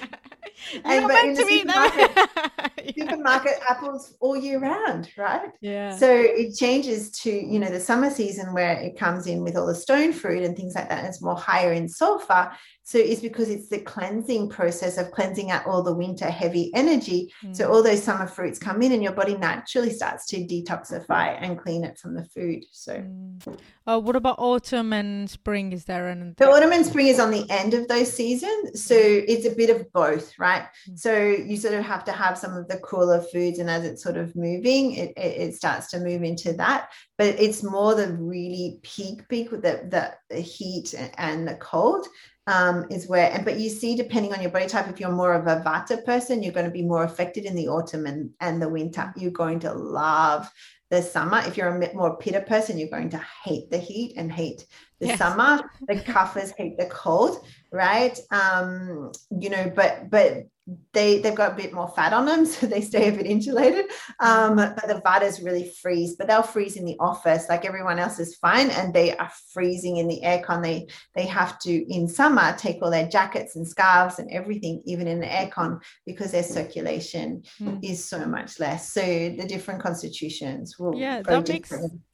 [0.84, 5.50] and, but in the supermarket, supermarket apples all year round, right?
[5.60, 5.96] Yeah.
[5.96, 9.66] So it changes to, you know, the summer season where it comes in with all
[9.66, 10.98] the stone fruit and things like that.
[10.98, 12.50] And it's more higher in sulfur.
[12.90, 17.32] So it's because it's the cleansing process of cleansing out all the winter heavy energy.
[17.44, 17.54] Mm.
[17.54, 21.58] So all those summer fruits come in and your body naturally starts to detoxify and
[21.58, 22.64] clean it from the food.
[22.72, 23.58] So mm.
[23.86, 25.72] uh, what about autumn and spring?
[25.72, 28.84] Is there an the autumn and spring is on the end of those seasons.
[28.84, 30.62] So it's a bit of both, right?
[30.88, 30.98] Mm.
[30.98, 34.02] So you sort of have to have some of the cooler foods and as it's
[34.02, 36.90] sort of moving, it, it, it starts to move into that.
[37.18, 42.06] But it's more the really peak peak with the, the, the heat and the cold
[42.46, 45.34] um, is where, and but you see, depending on your body type, if you're more
[45.34, 48.62] of a Vata person, you're going to be more affected in the autumn and, and
[48.62, 49.12] the winter.
[49.16, 50.50] You're going to love
[50.90, 51.42] the summer.
[51.46, 54.66] If you're a more Pitta person, you're going to hate the heat and hate
[54.98, 55.18] the yes.
[55.18, 55.70] summer.
[55.88, 58.18] The Kaphas hate the cold, right?
[58.30, 60.46] Um, you know, but but
[60.92, 63.86] they they've got a bit more fat on them, so they stay a bit insulated.
[64.20, 68.18] Um, but the Vatas really freeze, but they'll freeze in the office like everyone else
[68.18, 70.62] is fine, and they are freezing in the aircon.
[70.62, 75.06] They they have to in summer take all their jackets and scarves and everything, even
[75.06, 77.78] in the aircon, because their circulation mm.
[77.82, 78.92] is so much less.
[78.92, 81.72] So the different constitutions will yeah that makes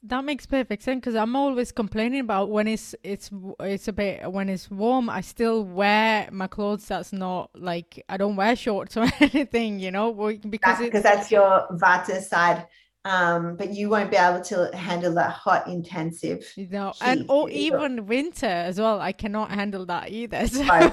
[0.09, 4.31] that makes perfect sense because I'm always complaining about when it's it's it's a bit
[4.31, 5.11] when it's warm.
[5.11, 6.87] I still wear my clothes.
[6.87, 10.13] That's not like I don't wear shorts or anything, you know,
[10.49, 12.67] because because that's your Vata side.
[13.05, 16.45] Um, but you won't be able to handle that hot, intensive.
[16.57, 19.01] You know, and or even winter as well.
[19.01, 20.49] I cannot handle that either.
[20.57, 20.93] So right.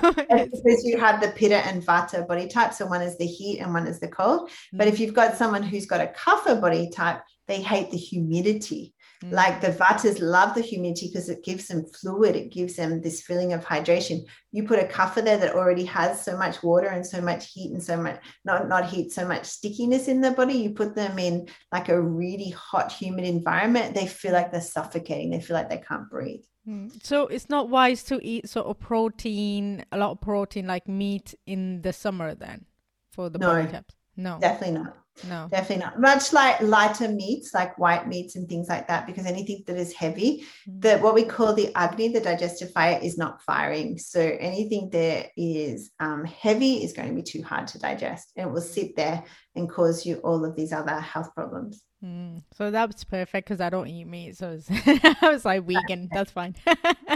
[0.52, 3.74] because you have the Pitta and Vata body types So one is the heat and
[3.74, 4.42] one is the cold.
[4.42, 4.78] Mm-hmm.
[4.78, 8.94] But if you've got someone who's got a Kapha body type, they hate the humidity.
[9.24, 9.32] Mm.
[9.32, 13.22] Like the vatas love the humidity because it gives them fluid, it gives them this
[13.22, 14.26] feeling of hydration.
[14.52, 17.72] You put a kapha there that already has so much water and so much heat
[17.72, 20.54] and so much, not, not heat, so much stickiness in the body.
[20.54, 25.32] You put them in like a really hot, humid environment, they feel like they're suffocating,
[25.32, 26.44] they feel like they can't breathe.
[26.68, 26.92] Mm.
[27.04, 31.36] So it's not wise to eat sort of protein, a lot of protein like meat
[31.46, 32.66] in the summer then
[33.12, 33.96] for the no, body types.
[34.16, 34.98] No, definitely not.
[35.28, 36.00] No, definitely not.
[36.00, 39.94] Much like lighter meats, like white meats and things like that, because anything that is
[39.94, 40.82] heavy, mm.
[40.82, 43.98] that what we call the agni, the digestive fire, is not firing.
[43.98, 48.50] So anything that is um, heavy is going to be too hard to digest, and
[48.50, 49.24] it will sit there
[49.56, 51.84] and cause you all of these other health problems.
[52.04, 52.44] Mm.
[52.58, 56.10] So that's perfect because I don't eat meat, so I was like vegan.
[56.14, 56.56] that's fine.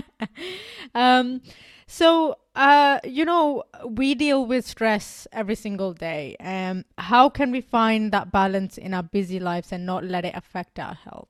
[0.95, 1.41] um,
[1.87, 6.35] so, uh, you know, we deal with stress every single day.
[6.39, 10.35] Um, how can we find that balance in our busy lives and not let it
[10.35, 11.29] affect our health?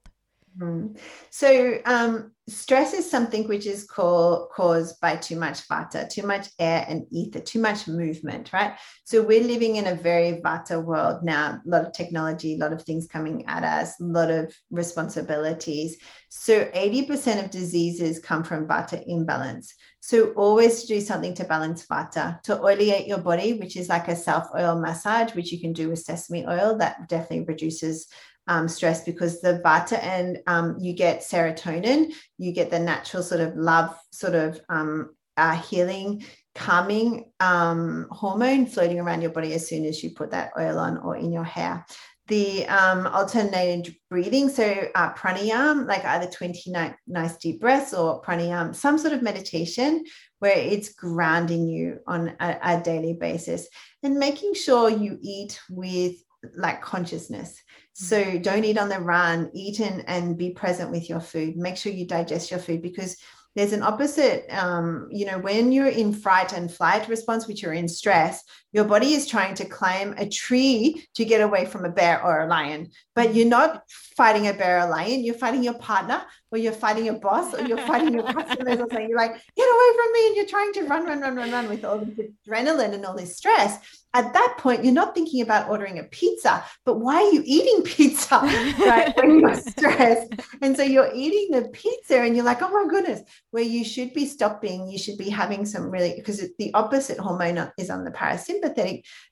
[0.60, 0.98] Mm.
[1.30, 6.84] So, um, stress is something which is caused by too much vata, too much air
[6.90, 8.76] and ether, too much movement, right?
[9.04, 12.74] So, we're living in a very vata world now, a lot of technology, a lot
[12.74, 15.98] of things coming at us, a lot of responsibilities.
[16.30, 19.76] So, 80% of diseases come from vata imbalance.
[20.08, 24.16] So, always do something to balance vata, to oleate your body, which is like a
[24.16, 28.08] self oil massage, which you can do with sesame oil, that definitely reduces
[28.48, 33.42] um, stress because the vata and um, you get serotonin, you get the natural sort
[33.42, 36.24] of love, sort of um, uh, healing,
[36.56, 41.00] calming um, hormone floating around your body as soon as you put that oil on
[41.00, 41.86] or in your hair.
[42.28, 46.74] The um, alternated breathing, so uh, pranayam, like either 20
[47.08, 50.04] nice deep breaths or pranayam, some sort of meditation
[50.40, 53.68] where it's grounding you on a, a daily basis
[54.04, 56.16] and making sure you eat with
[56.56, 57.62] like consciousness.
[57.94, 58.42] So mm-hmm.
[58.42, 61.58] don't eat on the run, eat and, and be present with your food.
[61.58, 63.18] Make sure you digest your food because
[63.58, 67.74] there's an opposite um, you know when you're in fright and flight response which you're
[67.74, 71.90] in stress your body is trying to climb a tree to get away from a
[71.90, 72.92] bear or a lion.
[73.16, 75.24] But you're not fighting a bear or a lion.
[75.24, 78.88] You're fighting your partner or you're fighting your boss or you're fighting your customers or
[78.90, 79.10] something.
[79.10, 81.70] You're like get away from me and you're trying to run run run run run
[81.70, 83.78] with all this adrenaline and all this stress.
[84.14, 87.84] At that point you're not thinking about ordering a pizza but why are you eating
[87.84, 88.40] pizza
[88.80, 90.34] right when you're stressed?
[90.62, 94.14] And so you're eating the pizza and you're like oh my goodness where you should
[94.14, 94.88] be stopping.
[94.88, 98.67] You should be having some really because the opposite hormone is on the parasympathetic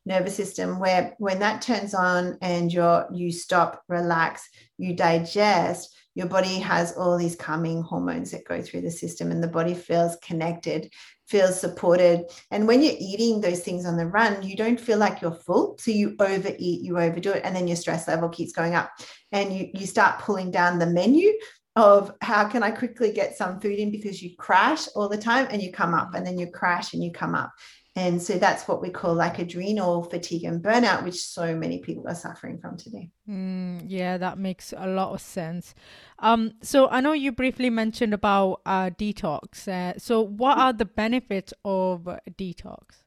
[0.05, 6.27] nervous system where when that turns on and you're you stop relax you digest your
[6.27, 10.15] body has all these calming hormones that go through the system and the body feels
[10.17, 10.91] connected
[11.27, 15.21] feels supported and when you're eating those things on the run you don't feel like
[15.21, 18.75] you're full so you overeat you overdo it and then your stress level keeps going
[18.75, 18.91] up
[19.31, 21.31] and you you start pulling down the menu
[21.75, 25.47] of how can I quickly get some food in because you crash all the time
[25.49, 27.51] and you come up and then you crash and you come up.
[27.97, 32.05] And so that's what we call like adrenal fatigue and burnout, which so many people
[32.07, 33.09] are suffering from today.
[33.29, 35.73] Mm, yeah, that makes a lot of sense.
[36.19, 39.67] Um, so I know you briefly mentioned about uh, detox.
[39.69, 43.04] Uh, so what are the benefits of detox?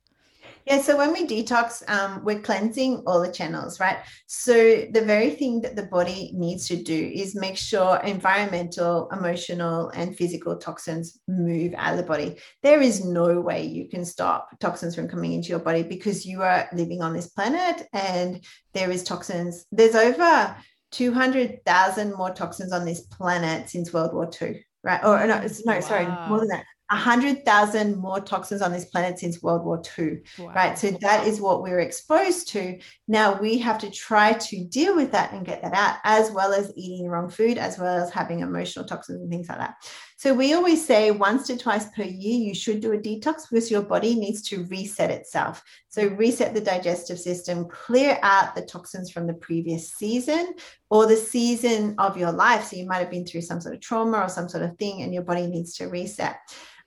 [0.68, 4.00] Yeah, so when we detox, um, we're cleansing all the channels, right?
[4.26, 9.88] So the very thing that the body needs to do is make sure environmental, emotional,
[9.94, 12.36] and physical toxins move out of the body.
[12.62, 16.42] There is no way you can stop toxins from coming into your body because you
[16.42, 19.64] are living on this planet and there is toxins.
[19.72, 20.54] There's over
[20.90, 25.02] 200,000 more toxins on this planet since World War II, right?
[25.02, 25.80] Or no, no, wow.
[25.80, 26.66] sorry, more than that.
[26.90, 30.52] 100,000 more toxins on this planet since World War II, wow.
[30.54, 30.78] right?
[30.78, 32.78] So that is what we're exposed to.
[33.06, 36.54] Now we have to try to deal with that and get that out, as well
[36.54, 39.74] as eating the wrong food, as well as having emotional toxins and things like that.
[40.16, 43.70] So we always say once to twice per year, you should do a detox because
[43.70, 45.62] your body needs to reset itself.
[45.88, 50.54] So reset the digestive system, clear out the toxins from the previous season
[50.90, 52.64] or the season of your life.
[52.64, 55.02] So you might have been through some sort of trauma or some sort of thing,
[55.02, 56.38] and your body needs to reset.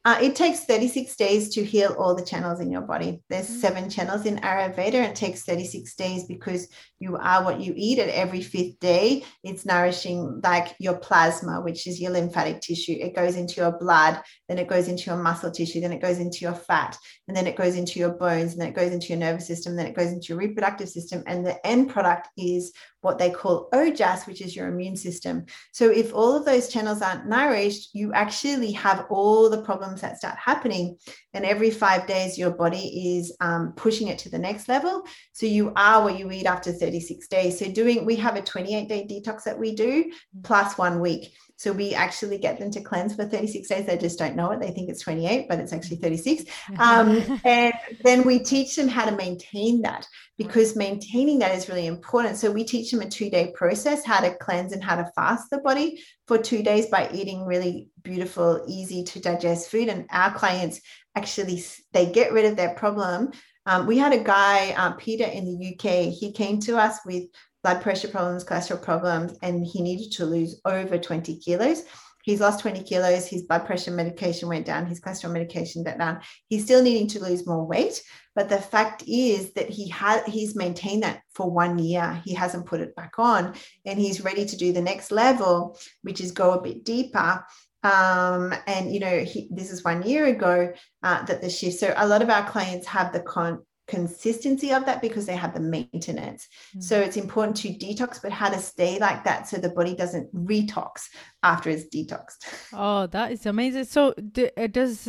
[0.03, 3.21] Uh, it takes 36 days to heal all the channels in your body.
[3.29, 3.59] There's mm-hmm.
[3.59, 6.67] seven channels in Ayurveda, it takes 36 days because
[6.99, 7.99] you are what you eat.
[7.99, 12.97] At every fifth day, it's nourishing like your plasma, which is your lymphatic tissue.
[12.99, 16.17] It goes into your blood, then it goes into your muscle tissue, then it goes
[16.17, 19.07] into your fat, and then it goes into your bones, and then it goes into
[19.07, 21.23] your nervous system, then it goes into your reproductive system.
[21.27, 25.45] And the end product is what they call OJAS, which is your immune system.
[25.71, 30.17] So if all of those channels aren't nourished, you actually have all the problems that
[30.17, 30.97] start happening.
[31.33, 35.03] And every five days, your body is um, pushing it to the next level.
[35.33, 37.59] So you are what you eat after 36 days.
[37.59, 40.43] So doing, we have a 28 day detox that we do mm.
[40.43, 41.33] plus one week.
[41.61, 43.85] So we actually get them to cleanse for 36 days.
[43.85, 44.59] They just don't know it.
[44.59, 46.45] They think it's 28, but it's actually 36.
[46.79, 47.71] Um, and
[48.03, 50.07] then we teach them how to maintain that
[50.39, 52.37] because maintaining that is really important.
[52.37, 55.51] So we teach them a two day process, how to cleanse and how to fast
[55.51, 59.87] the body for two days by eating really beautiful, easy to digest food.
[59.87, 60.81] And our clients
[61.15, 63.33] actually, they get rid of their problem.
[63.67, 66.11] Um, we had a guy, uh, Peter, in the UK.
[66.11, 67.25] He came to us with
[67.63, 71.83] blood pressure problems, cholesterol problems, and he needed to lose over 20 kilos.
[72.23, 73.27] He's lost 20 kilos.
[73.27, 74.85] His blood pressure medication went down.
[74.85, 76.21] His cholesterol medication went down.
[76.47, 78.01] He's still needing to lose more weight.
[78.35, 82.21] But the fact is that he had he's maintained that for one year.
[82.23, 86.21] He hasn't put it back on, and he's ready to do the next level, which
[86.21, 87.43] is go a bit deeper.
[87.83, 90.71] Um, and you know, he, this is one year ago
[91.03, 91.79] uh, that the shift.
[91.79, 95.53] So a lot of our clients have the con consistency of that because they have
[95.53, 96.47] the maintenance.
[96.75, 96.81] Mm.
[96.81, 100.33] So it's important to detox, but how to stay like that so the body doesn't
[100.33, 101.09] retox
[101.43, 102.45] after it's detoxed.
[102.73, 103.83] Oh, that is amazing.
[103.83, 105.05] So d- uh, does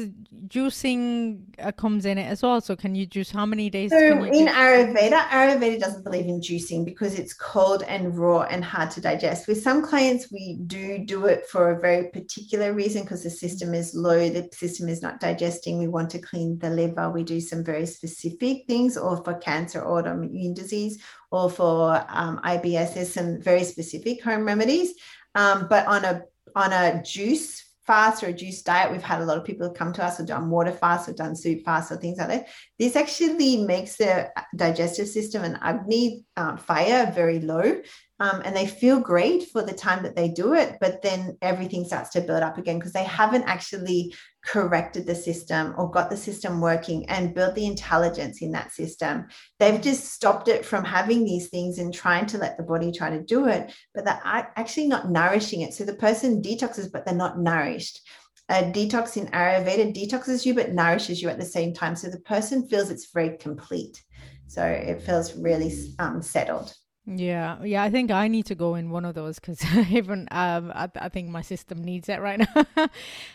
[0.48, 2.60] juicing uh, comes in it as well?
[2.60, 3.90] So can you juice how many days?
[3.92, 8.90] So in Ayurveda, Ayurveda doesn't believe in juicing because it's cold and raw and hard
[8.92, 9.46] to digest.
[9.46, 13.74] With some clients, we do do it for a very particular reason because the system
[13.74, 15.78] is low, the system is not digesting.
[15.78, 17.10] We want to clean the liver.
[17.10, 21.00] We do some very specific things, or for cancer or autoimmune disease,
[21.30, 24.94] or for um, IBS, there's some very specific home remedies.
[25.34, 26.22] Um, but on a
[26.54, 29.92] on a juice fast or a juice diet, we've had a lot of people come
[29.92, 32.48] to us who've done water fast or done soup fast or things like that.
[32.78, 37.80] This actually makes the digestive system and Agni uh, fire very low
[38.22, 41.84] um, and they feel great for the time that they do it, but then everything
[41.84, 44.14] starts to build up again because they haven't actually
[44.44, 49.26] corrected the system or got the system working and built the intelligence in that system.
[49.58, 53.10] They've just stopped it from having these things and trying to let the body try
[53.10, 55.74] to do it, but they're actually not nourishing it.
[55.74, 58.08] So the person detoxes, but they're not nourished.
[58.48, 61.96] A detox in Ayurveda detoxes you, but nourishes you at the same time.
[61.96, 64.00] So the person feels it's very complete.
[64.46, 66.72] So it feels really um, settled.
[67.06, 67.82] Yeah, yeah.
[67.82, 71.08] I think I need to go in one of those because even um, I, I,
[71.08, 72.66] think my system needs it right now.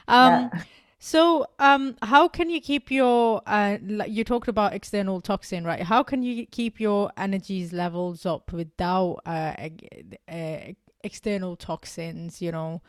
[0.07, 0.63] um, yeah.
[0.99, 3.41] So, um, how can you keep your?
[3.45, 5.81] Uh, you talked about external toxin, right?
[5.81, 9.69] How can you keep your energies levels up without uh,
[10.27, 10.57] uh,
[11.03, 12.41] external toxins?
[12.41, 12.81] You know,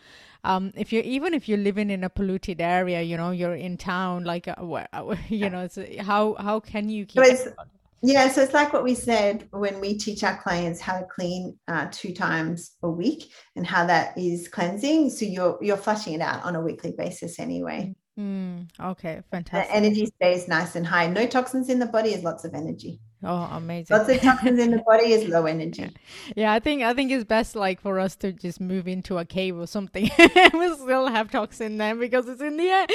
[0.43, 3.77] um, if you're even if you're living in a polluted area, you know, you're in
[3.77, 7.23] town, like, uh, you know, so how how can you keep?
[7.27, 7.53] So
[8.03, 11.59] yeah, so it's like what we said when we teach our clients how to clean
[11.67, 15.11] uh, two times a week and how that is cleansing.
[15.11, 17.95] So you're you're flushing it out on a weekly basis anyway.
[18.19, 19.69] Mm, okay, fantastic.
[19.69, 21.09] The energy stays nice and high.
[21.09, 23.01] No toxins in the body is lots of energy.
[23.25, 23.97] Oh, amazing!
[23.97, 25.83] Lots of toxins in the body is low energy.
[25.83, 25.89] Yeah.
[26.37, 29.25] yeah, I think I think it's best like for us to just move into a
[29.25, 30.09] cave or something.
[30.53, 32.87] we'll still have toxin then because it's in the air.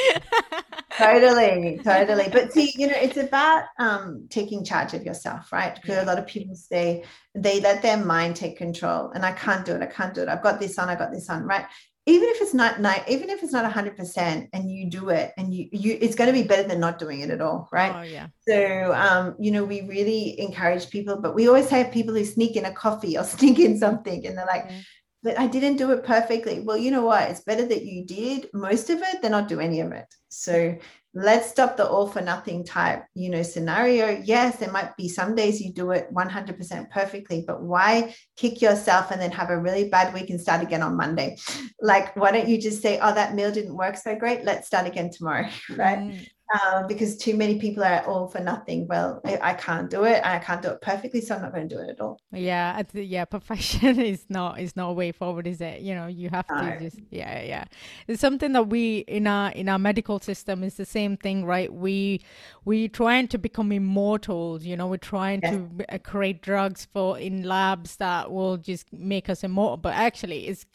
[0.97, 2.29] totally, totally.
[2.31, 5.75] But see, you know, it's about um, taking charge of yourself, right?
[5.75, 6.05] Because yeah.
[6.05, 7.03] a lot of people say
[7.35, 9.81] they let their mind take control, and I can't do it.
[9.81, 10.29] I can't do it.
[10.29, 10.87] I've got this on.
[10.87, 11.65] I've got this on, right?
[12.05, 15.69] Even if it's not even if it's not 100% and you do it and you
[15.71, 17.95] you it's going to be better than not doing it at all right?
[17.95, 18.27] Oh, yeah.
[18.47, 22.55] So um you know we really encourage people but we always have people who sneak
[22.55, 24.79] in a coffee or sneak in something and they're like mm-hmm.
[25.23, 26.59] but i didn't do it perfectly.
[26.59, 27.29] Well you know what?
[27.29, 30.07] It's better that you did most of it than not do any of it.
[30.29, 30.77] So
[31.13, 34.21] let's stop the all for nothing type you know scenario.
[34.23, 39.11] Yes there might be some days you do it 100% perfectly but why kick yourself
[39.11, 41.37] and then have a really bad week and start again on monday?
[41.81, 44.43] Like why don't you just say oh that meal didn't work so great.
[44.43, 45.99] Let's start again tomorrow right?
[45.99, 48.87] Mm um, because too many people are all for nothing.
[48.87, 50.21] Well, I, I, can't do it.
[50.23, 52.19] I can't do it perfectly, so I'm not going to do it at all.
[52.31, 53.25] Yeah, yeah.
[53.25, 55.81] Perfection is not is not a way forward, is it?
[55.81, 56.61] You know, you have no.
[56.61, 57.65] to just yeah, yeah.
[58.07, 61.73] It's something that we in our in our medical system is the same thing, right?
[61.73, 62.21] We
[62.65, 64.63] we trying to become immortals.
[64.63, 65.59] You know, we're trying yes.
[65.89, 70.65] to create drugs for in labs that will just make us immortal, but actually, it's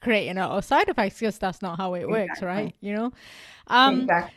[0.00, 2.20] creating a, side effects because that's not how it exactly.
[2.20, 2.74] works, right?
[2.80, 3.12] You know.
[3.66, 4.34] Um, exactly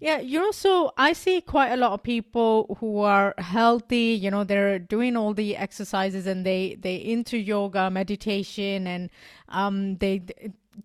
[0.00, 4.30] yeah, you know, so I see quite a lot of people who are healthy, you
[4.30, 9.10] know, they're doing all the exercises and they they into yoga, meditation and
[9.48, 10.22] um they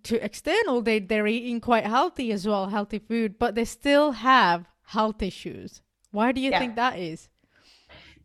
[0.03, 4.65] to external they they're eating quite healthy as well, healthy food, but they still have
[4.83, 5.81] health issues.
[6.11, 6.59] Why do you yeah.
[6.59, 7.29] think that is?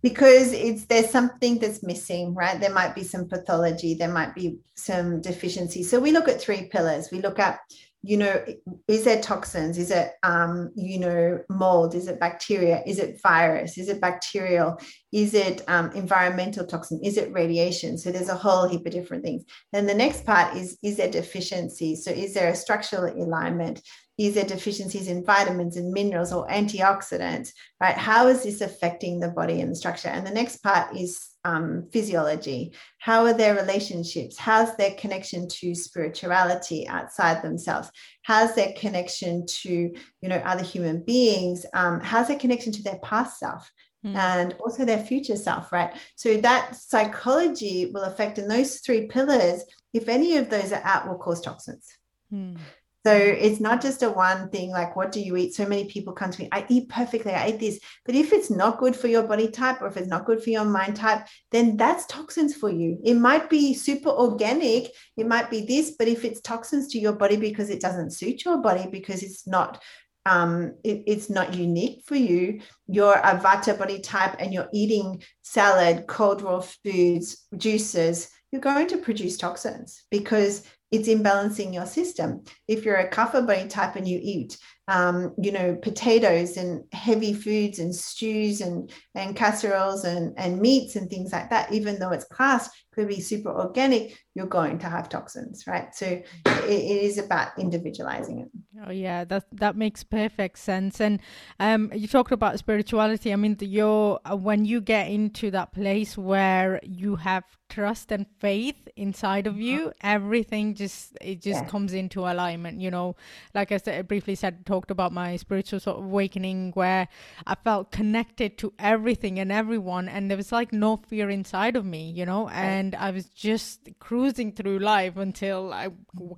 [0.02, 4.58] because it's there's something that's missing right there might be some pathology there might be
[4.74, 7.60] some deficiency so we look at three pillars we look at
[8.04, 8.44] you know,
[8.88, 9.78] is there toxins?
[9.78, 11.94] Is it, um, you know, mold?
[11.94, 12.82] Is it bacteria?
[12.84, 13.78] Is it virus?
[13.78, 14.76] Is it bacterial?
[15.12, 17.00] Is it um, environmental toxin?
[17.04, 17.96] Is it radiation?
[17.96, 19.44] So there's a whole heap of different things.
[19.72, 21.94] Then the next part is, is there deficiency?
[21.94, 23.80] So is there a structural alignment?
[24.26, 27.50] Is there deficiencies in vitamins and minerals or antioxidants,
[27.80, 27.96] right?
[27.96, 30.08] How is this affecting the body and the structure?
[30.08, 32.72] And the next part is um, physiology?
[32.98, 34.38] How are their relationships?
[34.38, 37.90] How's their connection to spirituality outside themselves?
[38.22, 41.66] How's their connection to you know other human beings?
[41.74, 43.68] Um, how's their connection to their past self?
[44.06, 44.16] Mm.
[44.16, 45.92] And also their future self, right?
[46.14, 49.64] So that psychology will affect in those three pillars.
[49.92, 51.88] If any of those are out, will cause toxins.
[52.32, 52.58] Mm.
[53.04, 55.54] So it's not just a one thing like, what do you eat?
[55.54, 57.80] So many people come to me, I eat perfectly, I eat this.
[58.04, 60.50] But if it's not good for your body type or if it's not good for
[60.50, 62.98] your mind type, then that's toxins for you.
[63.04, 67.14] It might be super organic, it might be this, but if it's toxins to your
[67.14, 69.82] body because it doesn't suit your body, because it's not
[70.24, 72.60] um, it, it's not unique for you.
[72.86, 78.86] You're a vata body type and you're eating salad, cold raw foods, juices, you're going
[78.88, 82.44] to produce toxins because it's imbalancing your system.
[82.68, 84.58] If you're a kapha body type and you eat,
[84.88, 90.96] um, you know, potatoes and heavy foods and stews and and casseroles and and meats
[90.96, 94.86] and things like that, even though it's classed could be super organic, you're going to
[94.86, 95.94] have toxins, right?
[95.94, 98.48] So it, it is about individualizing it.
[98.86, 101.00] Oh yeah, that that makes perfect sense.
[101.00, 101.20] And
[101.58, 103.32] um, you talked about spirituality.
[103.32, 108.12] I mean, the, your uh, when you get into that place where you have trust
[108.12, 110.06] and faith inside of you, mm-hmm.
[110.06, 111.68] everything just it just yeah.
[111.68, 112.80] comes into alignment.
[112.80, 113.16] You know,
[113.54, 117.06] like I said, briefly said talked about my spiritual sort of awakening where
[117.46, 121.84] I felt connected to everything and everyone, and there was like no fear inside of
[121.84, 122.10] me.
[122.10, 125.88] You know, and I was just cruising through life until I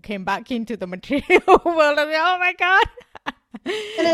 [0.03, 1.99] came back into the material world.
[1.99, 2.87] I mean, oh my god!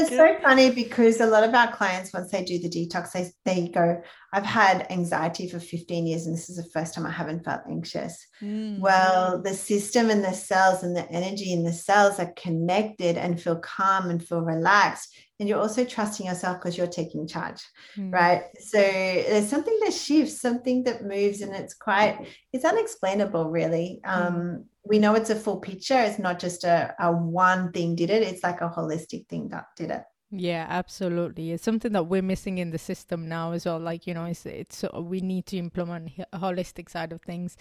[0.01, 3.31] It's so funny because a lot of our clients, once they do the detox, they,
[3.45, 7.11] they go, I've had anxiety for 15 years, and this is the first time I
[7.11, 8.27] haven't felt anxious.
[8.43, 8.79] Mm.
[8.79, 13.41] Well, the system and the cells and the energy in the cells are connected and
[13.41, 15.15] feel calm and feel relaxed.
[15.41, 17.61] And you're also trusting yourself because you're taking charge,
[17.97, 18.13] mm.
[18.13, 18.43] right?
[18.61, 24.01] So there's something that shifts, something that moves, and it's quite, it's unexplainable, really.
[24.07, 24.27] Mm.
[24.27, 25.99] Um, we know it's a full picture.
[25.99, 29.65] It's not just a, a one thing did it, it's like a holistic thing that
[29.77, 30.03] did it.
[30.33, 31.51] Yeah, absolutely.
[31.51, 33.81] It's something that we're missing in the system now as well.
[33.81, 37.57] Like you know, it's it's uh, we need to implement a holistic side of things.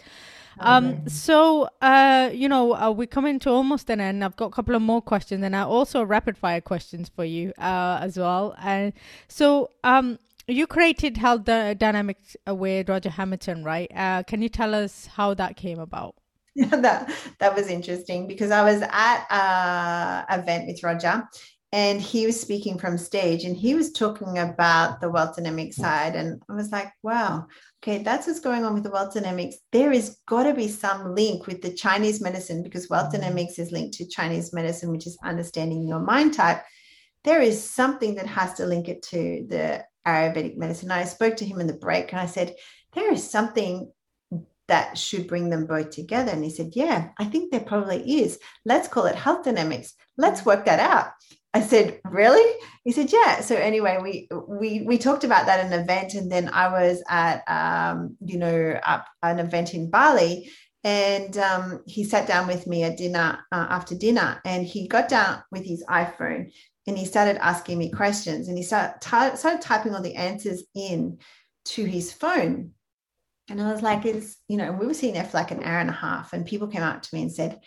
[0.60, 4.24] Um, so uh, you know, uh, we're coming to almost an end.
[4.24, 7.54] I've got a couple of more questions, and I also rapid fire questions for you
[7.58, 8.56] uh, as well.
[8.62, 8.94] And
[9.28, 13.92] so, um, you created Health Dynamics with Roger Hamilton, right?
[13.96, 16.16] Uh, can you tell us how that came about?
[16.56, 21.24] that that was interesting because I was at a event with Roger
[21.72, 26.16] and he was speaking from stage and he was talking about the wealth dynamic side
[26.16, 27.46] and I was like wow
[27.82, 31.14] okay that's what's going on with the wealth dynamics there is got to be some
[31.14, 33.22] link with the Chinese medicine because wealth mm-hmm.
[33.22, 36.64] dynamics is linked to Chinese medicine which is understanding your mind type
[37.24, 41.46] there is something that has to link it to the Ayurvedic medicine I spoke to
[41.46, 42.56] him in the break and I said
[42.96, 43.92] there is something
[44.70, 46.32] that should bring them both together.
[46.32, 48.40] And he said, Yeah, I think there probably is.
[48.66, 49.96] Let's call it health dynamics.
[50.16, 51.08] Let's work that out.
[51.54, 52.60] I said, Really?
[52.84, 53.42] He said, Yeah.
[53.42, 57.44] So anyway, we we we talked about that an event, and then I was at
[57.48, 60.52] um, you know, up an event in Bali.
[60.86, 65.10] And um, he sat down with me at dinner uh, after dinner, and he got
[65.10, 66.54] down with his iPhone
[66.88, 70.64] and he started asking me questions, and he started, t- started typing all the answers
[70.74, 71.20] in
[71.66, 72.72] to his phone
[73.50, 75.80] and I was like, it's, you know, we were sitting there for like an hour
[75.80, 77.60] and a half, and people came up to me and said,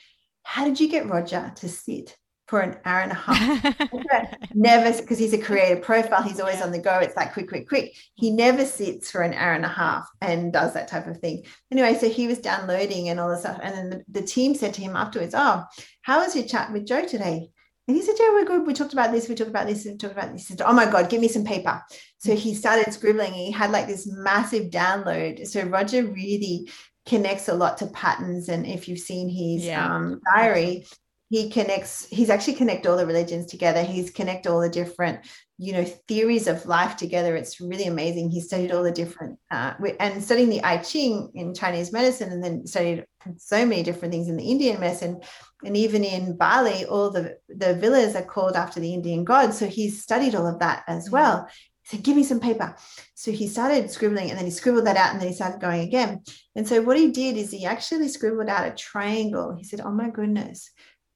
[0.45, 2.17] How did you get Roger to sit
[2.53, 4.45] for an hour and a half?
[4.55, 6.99] never, because he's a creative profile, he's always on the go.
[6.99, 7.97] It's like quick, quick, quick.
[8.13, 11.47] He never sits for an hour and a half and does that type of thing.
[11.71, 13.59] Anyway, so he was downloading and all this stuff.
[13.63, 15.65] And then the, the team said to him afterwards, Oh,
[16.03, 17.49] how was your chat with Jo today?
[17.89, 18.67] And he said, Yeah, we're good.
[18.67, 20.47] We talked about this, we talked about this, we talked about this.
[20.47, 21.83] He said, Oh my God, give me some paper.
[22.19, 23.33] So he started scribbling.
[23.33, 25.47] He had like this massive download.
[25.47, 26.71] So Roger really
[27.07, 28.51] connects a lot to patterns.
[28.51, 29.91] And if you've seen his yeah.
[29.91, 30.85] um, diary,
[31.33, 33.83] he connects, he's actually connect all the religions together.
[33.83, 35.21] He's connect all the different,
[35.59, 37.35] you know, theories of life together.
[37.35, 38.31] It's really amazing.
[38.31, 42.45] He studied all the different, uh, and studying the I Ching in Chinese medicine, and
[42.45, 43.07] then studied
[43.39, 45.21] so many different things in the Indian medicine
[45.65, 49.59] and even in Bali, all the, the villas are called after the Indian gods.
[49.59, 51.13] So he studied all of that as mm.
[51.13, 51.49] well.
[51.83, 52.77] He said, Give me some paper.
[53.15, 55.83] So he started scribbling and then he scribbled that out and then he started going
[55.83, 56.23] again.
[56.57, 59.55] And so what he did is he actually scribbled out a triangle.
[59.57, 60.71] He said, Oh my goodness,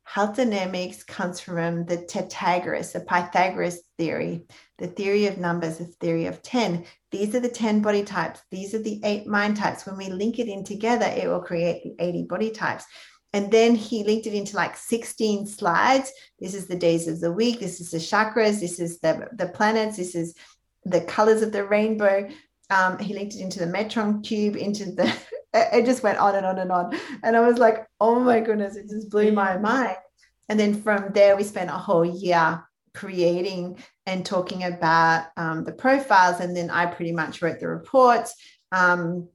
[0.06, 4.46] health dynamics comes from the Pythagoras, the Pythagoras theory,
[4.78, 6.86] the theory of numbers, the theory of 10.
[7.10, 8.40] These are the 10 body types.
[8.52, 9.84] These are the eight mind types.
[9.84, 12.84] When we link it in together, it will create the 80 body types.
[13.32, 16.12] And then he linked it into like 16 slides.
[16.38, 17.58] This is the days of the week.
[17.58, 18.60] This is the chakras.
[18.60, 19.96] This is the, the planets.
[19.96, 20.36] This is
[20.84, 22.28] the colors of the rainbow.
[22.70, 25.12] Um, he linked it into the Metron cube, into the,
[25.54, 26.98] it just went on and on and on.
[27.22, 29.96] And I was like, oh my goodness, it just blew my mind.
[30.48, 32.64] And then from there, we spent a whole year
[32.94, 36.40] creating and talking about um, the profiles.
[36.40, 38.34] And then I pretty much wrote the reports.
[38.72, 39.28] Um,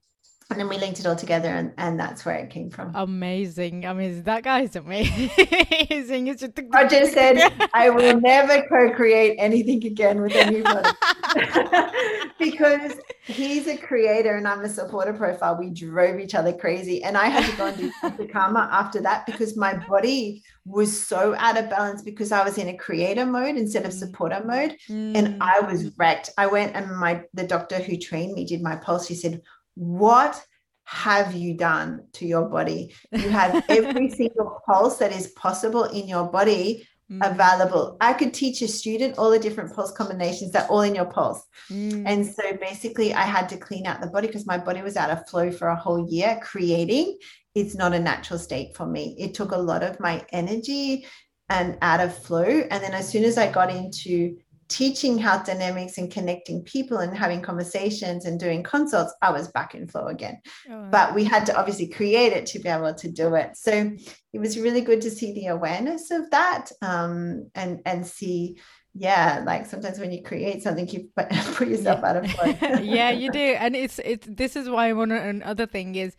[0.52, 3.86] and then we linked it all together and, and that's where it came from amazing
[3.86, 5.32] i mean that guy's amazing
[6.30, 10.90] i just roger said i will never co-create anything again with anybody
[12.40, 12.94] because
[13.24, 15.58] he's a creator and I'm a supporter profile.
[15.58, 17.04] We drove each other crazy.
[17.04, 21.36] And I had to go and do karma after that because my body was so
[21.38, 24.76] out of balance because I was in a creator mode instead of supporter mode.
[24.90, 25.16] Mm.
[25.16, 26.32] And I was wrecked.
[26.38, 29.08] I went and my the doctor who trained me did my pulse.
[29.08, 29.42] he said,
[29.76, 30.44] What
[30.86, 32.94] have you done to your body?
[33.12, 37.20] You have every single pulse that is possible in your body mm.
[37.32, 37.98] available.
[38.02, 41.06] I could teach a student all the different pulse combinations that are all in your
[41.06, 41.44] pulse.
[41.70, 42.04] Mm.
[42.06, 45.10] And so basically I had to clean out the body because my body was out
[45.10, 47.18] of flow for a whole year creating.
[47.56, 49.16] It's not a natural state for me.
[49.20, 51.06] It took a lot of my energy
[51.50, 52.44] and out of flow.
[52.44, 54.38] And then as soon as I got into
[54.72, 59.76] teaching health dynamics and connecting people and having conversations and doing consults, I was back
[59.76, 60.40] in flow again.
[60.70, 63.58] Oh, but we had to obviously create it to be able to do it.
[63.58, 63.92] So
[64.32, 68.58] it was really good to see the awareness of that um, and and see
[68.94, 71.32] yeah like sometimes when you create something you put
[71.68, 72.10] yourself yeah.
[72.10, 72.46] out of flow
[72.82, 76.16] yeah you do and it's it's this is why one another thing is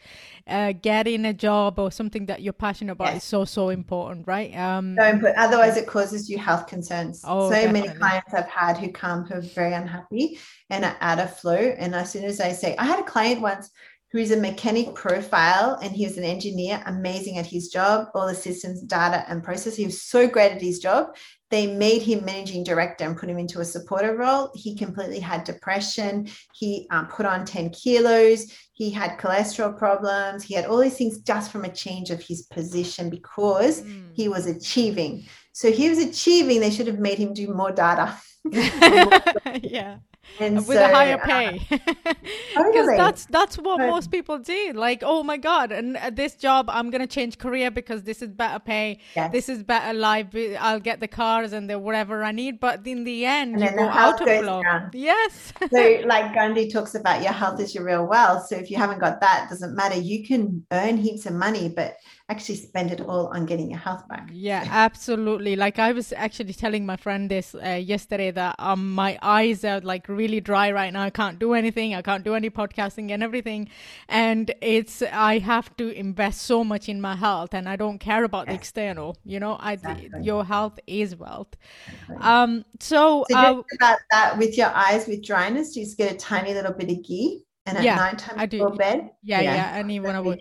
[0.47, 3.19] uh, getting a job or something that you're passionate about yes.
[3.19, 5.39] is so so important right um so important.
[5.39, 7.89] otherwise it causes you health concerns oh, so definitely.
[7.89, 10.39] many clients i've had who come who are very unhappy
[10.71, 13.41] and are out of flow and as soon as i say i had a client
[13.43, 13.71] once
[14.13, 18.35] who's a mechanic profile and he was an engineer, amazing at his job, all the
[18.35, 19.75] systems, data, and process.
[19.75, 21.17] He was so great at his job.
[21.51, 24.51] They made him managing director and put him into a supporter role.
[24.55, 26.29] He completely had depression.
[26.55, 28.53] He um, put on 10 kilos.
[28.75, 30.45] He had cholesterol problems.
[30.45, 34.11] He had all these things just from a change of his position because mm.
[34.13, 35.25] he was achieving.
[35.53, 36.61] So he was achieving.
[36.61, 38.15] They should have made him do more data.
[39.63, 39.97] yeah
[40.39, 41.67] and with so, a higher uh, pay.
[41.69, 42.17] because
[42.55, 42.97] totally.
[42.97, 44.73] that's that's what but, most people do.
[44.75, 48.31] Like oh my god and uh, this job i'm gonna change career because this is
[48.31, 48.99] better pay.
[49.17, 49.33] Yes.
[49.33, 50.29] this is better life.
[50.59, 52.61] I'll get the cars and the whatever i need.
[52.61, 54.63] But in the end you go out of flow
[54.93, 55.53] yes.
[55.71, 58.47] So like gandhi talks about your health is your real wealth.
[58.47, 59.99] So if you haven't got that doesn't matter.
[59.99, 61.97] You can earn heaps of money but
[62.33, 64.29] actually spend it all on getting your health back.
[64.33, 65.55] Yeah, absolutely.
[65.65, 69.81] Like I was actually telling my friend this uh, yesterday that um, my eyes are
[69.81, 71.03] like really dry right now.
[71.03, 71.95] I can't do anything.
[71.95, 73.69] I can't do any podcasting and everything.
[74.09, 78.25] And it's, I have to invest so much in my health and I don't care
[78.25, 78.53] about yes.
[78.53, 80.11] the external, you know, I, exactly.
[80.23, 81.55] your health is wealth.
[81.87, 82.17] Exactly.
[82.27, 86.17] Um, so, so uh, about that with your eyes with dryness, you just get a
[86.17, 88.71] tiny little bit of ghee and at yeah, night time do.
[88.71, 89.11] bed.
[89.23, 89.77] Yeah, yeah.
[89.77, 89.83] yeah.
[89.83, 90.41] Need when I work.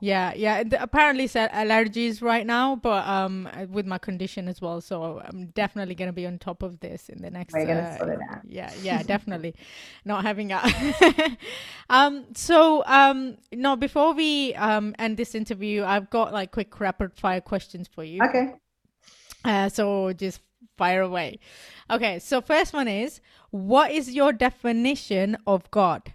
[0.00, 0.62] Yeah, yeah.
[0.78, 4.80] apparently, said allergies right now, but um, with my condition as well.
[4.80, 7.54] So I'm definitely gonna be on top of this in the next.
[7.54, 8.40] We're gonna uh, sort it out.
[8.46, 9.54] Yeah, yeah, definitely.
[10.04, 10.60] Not having a.
[11.90, 12.26] um.
[12.34, 13.38] So um.
[13.52, 18.04] No, before we um end this interview, I've got like quick rapid fire questions for
[18.04, 18.22] you.
[18.22, 18.54] Okay.
[19.44, 19.68] Uh.
[19.68, 20.40] So just
[20.76, 21.40] fire away.
[21.90, 22.18] Okay.
[22.18, 23.20] So first one is,
[23.50, 26.14] what is your definition of God?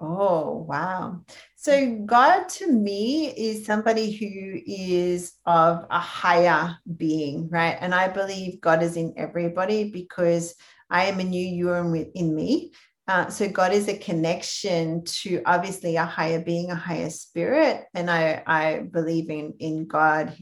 [0.00, 1.20] Oh, wow.
[1.64, 7.78] So, God to me is somebody who is of a higher being, right?
[7.80, 10.56] And I believe God is in everybody because
[10.90, 12.72] I am a new you are in me.
[13.08, 17.86] Uh, so, God is a connection to obviously a higher being, a higher spirit.
[17.94, 20.36] And I, I believe in, in God,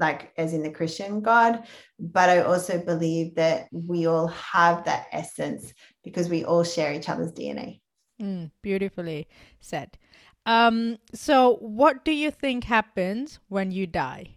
[0.00, 1.68] like as in the Christian God.
[2.00, 5.72] But I also believe that we all have that essence
[6.02, 7.80] because we all share each other's DNA.
[8.20, 9.28] Mm, beautifully
[9.60, 9.98] said.
[10.46, 14.36] Um, so, what do you think happens when you die?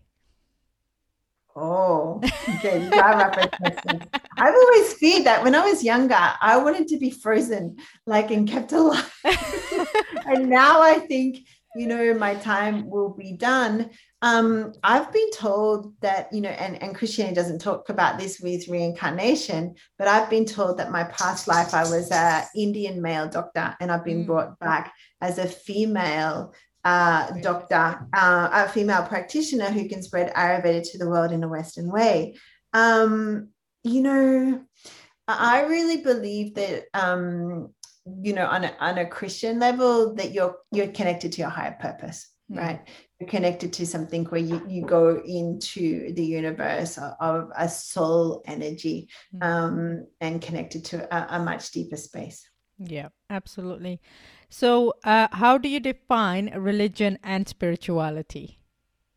[1.60, 2.88] Oh, okay.
[2.94, 8.48] I've always feared that when I was younger, I wanted to be frozen, like and
[8.48, 9.12] kept alive.
[10.26, 11.40] and now I think,
[11.78, 13.90] you know, my time will be done.
[14.22, 18.68] Um, I've been told that, you know, and, and Christianity doesn't talk about this with
[18.68, 23.76] reincarnation, but I've been told that my past life I was a Indian male doctor
[23.80, 24.28] and I've been mm.
[24.28, 26.54] brought back as a female
[26.84, 31.48] uh, doctor, uh, a female practitioner who can spread Ayurveda to the world in a
[31.48, 32.36] Western way.
[32.74, 33.50] Um,
[33.84, 34.64] you know,
[35.28, 37.74] I really believe that um,
[38.22, 41.78] you know on a, on a Christian level that you're you're connected to your higher
[41.80, 42.58] purpose, mm.
[42.58, 42.82] right?
[43.20, 48.44] You're connected to something where you, you go into the universe of, of a soul
[48.46, 49.44] energy mm.
[49.44, 52.48] um, and connected to a, a much deeper space.
[52.78, 54.00] Yeah, absolutely.
[54.50, 58.60] So, uh, how do you define religion and spirituality?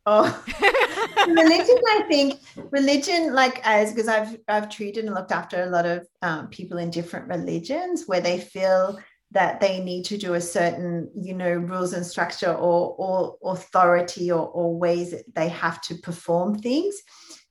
[0.05, 0.25] Oh,
[1.27, 1.77] religion.
[1.89, 2.39] I think
[2.71, 6.77] religion, like as because I've I've treated and looked after a lot of um, people
[6.77, 8.99] in different religions where they feel
[9.31, 14.31] that they need to do a certain you know rules and structure or or authority
[14.31, 16.95] or, or ways that they have to perform things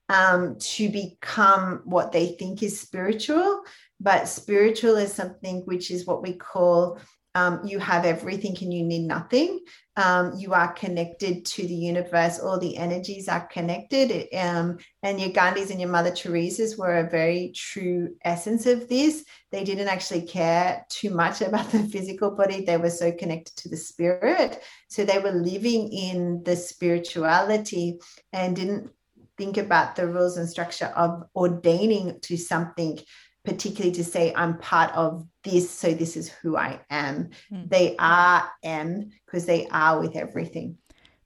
[0.08, 3.62] um, to become what they think is spiritual
[4.00, 6.98] but spiritual is something which is what we call
[7.34, 9.60] um, you have everything and you need nothing.
[9.96, 12.38] Um, you are connected to the universe.
[12.38, 14.26] All the energies are connected.
[14.34, 19.24] Um, and your Gandhis and your Mother Teresa's were a very true essence of this.
[19.52, 22.64] They didn't actually care too much about the physical body.
[22.64, 24.62] They were so connected to the spirit.
[24.88, 28.00] So they were living in the spirituality
[28.32, 28.90] and didn't
[29.38, 32.98] think about the rules and structure of ordaining to something
[33.44, 37.30] particularly to say I'm part of this, so this is who I am.
[37.52, 37.70] Mm.
[37.70, 40.78] They are am because they are with everything.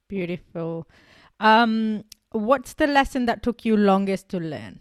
[0.07, 0.87] Beautiful.
[1.39, 4.79] Um, what's the lesson that took you longest to learn?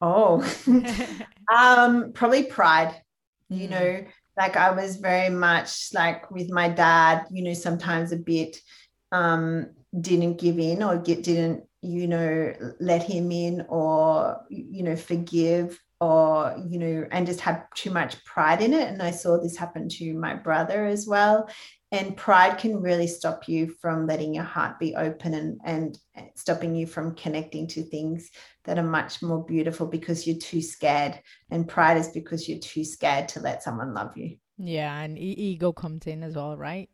[0.00, 0.44] Oh,
[1.54, 3.00] um, probably pride.
[3.48, 3.72] You hmm.
[3.72, 4.04] know,
[4.36, 7.26] like I was very much like with my dad.
[7.30, 8.56] You know, sometimes a bit
[9.12, 14.96] um, didn't give in or get didn't you know let him in or you know
[14.96, 18.88] forgive or you know and just had too much pride in it.
[18.88, 21.48] And i saw this happen to my brother as well.
[21.92, 25.98] And pride can really stop you from letting your heart be open and and
[26.34, 28.30] stopping you from connecting to things
[28.64, 31.20] that are much more beautiful because you're too scared.
[31.50, 34.36] And pride is because you're too scared to let someone love you.
[34.58, 36.90] Yeah and e- ego comes in as well right?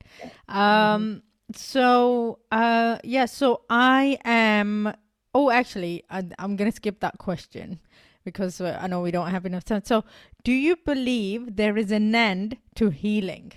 [0.49, 1.23] Um
[1.55, 4.93] so uh yeah so i am
[5.35, 7.81] oh actually I, i'm gonna skip that question
[8.25, 9.83] because uh, I know we don't have enough time.
[9.85, 10.05] So,
[10.45, 13.53] do you believe there is an end to healing?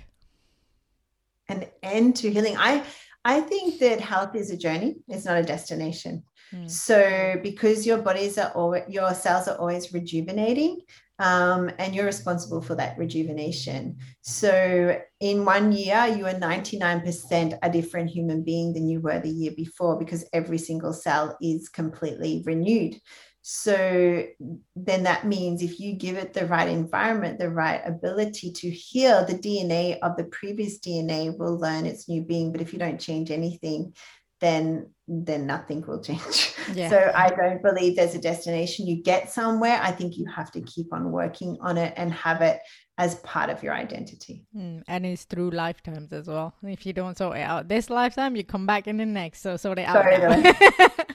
[1.50, 2.56] An end to healing.
[2.58, 2.84] I
[3.26, 4.96] I think that health is a journey.
[5.08, 6.24] It's not a destination.
[6.54, 6.70] Mm.
[6.70, 10.82] So, because your bodies are always, your cells are always rejuvenating,
[11.20, 13.98] um, and you're responsible for that rejuvenation.
[14.22, 19.30] So, in one year, you are 99% a different human being than you were the
[19.30, 23.00] year before because every single cell is completely renewed.
[23.46, 24.26] So
[24.74, 29.26] then that means if you give it the right environment, the right ability to heal,
[29.26, 32.54] the DNA of the previous DNA will learn its new being.
[32.54, 33.94] But if you don't change anything,
[34.40, 36.54] then then nothing will change.
[36.74, 36.90] Yeah.
[36.90, 38.88] So I don't believe there's a destination.
[38.88, 39.80] You get somewhere.
[39.82, 42.62] I think you have to keep on working on it and have it
[42.98, 44.46] as part of your identity.
[44.56, 46.54] Mm, and it's through lifetimes as well.
[46.64, 49.42] If you don't sort it out this lifetime, you come back in the next.
[49.42, 50.06] So sort it out.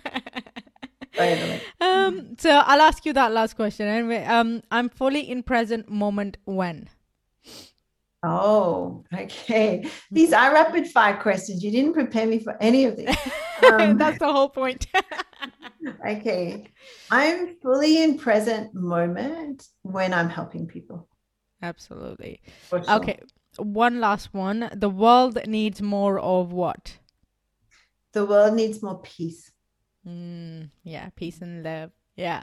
[1.80, 3.86] um, so I'll ask you that last question.
[3.86, 6.88] Anyway, um, I'm fully in present moment when.
[8.22, 9.88] Oh, okay.
[10.10, 11.62] These are rapid fire questions.
[11.62, 13.16] You didn't prepare me for any of these.
[13.72, 14.86] Um, That's the whole point.
[16.08, 16.64] okay.
[17.10, 21.08] I'm fully in present moment when I'm helping people.
[21.60, 22.40] Absolutely.
[22.70, 22.88] Sure.
[22.88, 23.18] Okay.
[23.56, 24.70] One last one.
[24.72, 26.98] The world needs more of what?
[28.12, 29.50] The world needs more peace.
[30.08, 31.90] Mm, yeah, peace and love.
[32.16, 32.42] Yeah.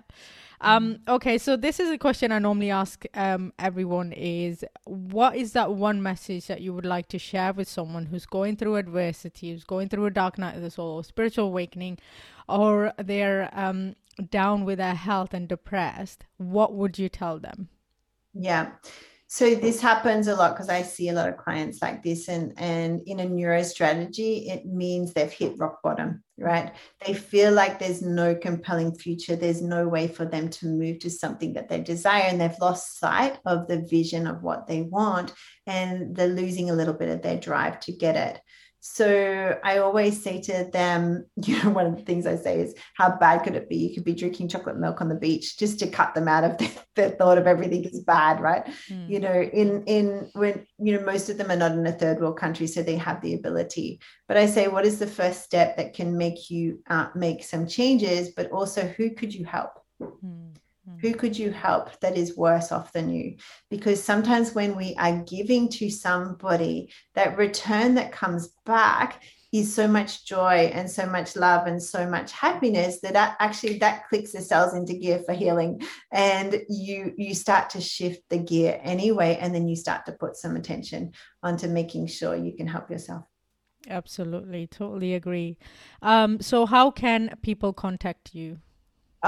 [0.61, 5.51] Um, okay, so this is a question I normally ask um, everyone is what is
[5.51, 9.51] that one message that you would like to share with someone who's going through adversity,
[9.51, 11.97] who's going through a dark night of the soul, or spiritual awakening,
[12.47, 13.95] or they're um,
[14.29, 16.25] down with their health and depressed?
[16.37, 17.67] What would you tell them?
[18.33, 18.71] Yeah
[19.35, 22.53] so this happens a lot because I see a lot of clients like this, and
[22.55, 26.71] and in a neuro strategy, it means they've hit rock bottom, right?
[27.05, 31.09] They feel like there's no compelling future, there's no way for them to move to
[31.09, 35.33] something that they desire, and they've lost sight of the vision of what they want,
[35.67, 38.39] and they're losing a little bit of their drive to get it.
[38.87, 42.75] So I always say to them, you know, one of the things I say is,
[42.93, 43.77] how bad could it be?
[43.77, 46.57] You could be drinking chocolate milk on the beach just to cut them out of
[46.59, 48.63] the, the thought of everything is bad, right?
[48.87, 49.09] Mm.
[49.09, 52.21] You know, in in when you know most of them are not in a third
[52.21, 53.99] world country, so they have the ability.
[54.27, 57.67] But I say, what is the first step that can make you uh, make some
[57.67, 58.29] changes?
[58.35, 59.71] But also, who could you help?
[59.99, 60.54] Mm.
[61.01, 63.37] Who could you help that is worse off than you?
[63.69, 69.21] Because sometimes when we are giving to somebody, that return that comes back
[69.51, 73.77] is so much joy and so much love and so much happiness that, that actually
[73.77, 75.81] that clicks the cells into gear for healing.
[76.11, 80.35] And you you start to shift the gear anyway and then you start to put
[80.35, 83.23] some attention onto making sure you can help yourself.
[83.87, 84.67] Absolutely.
[84.67, 85.57] Totally agree.
[86.01, 88.59] Um, so how can people contact you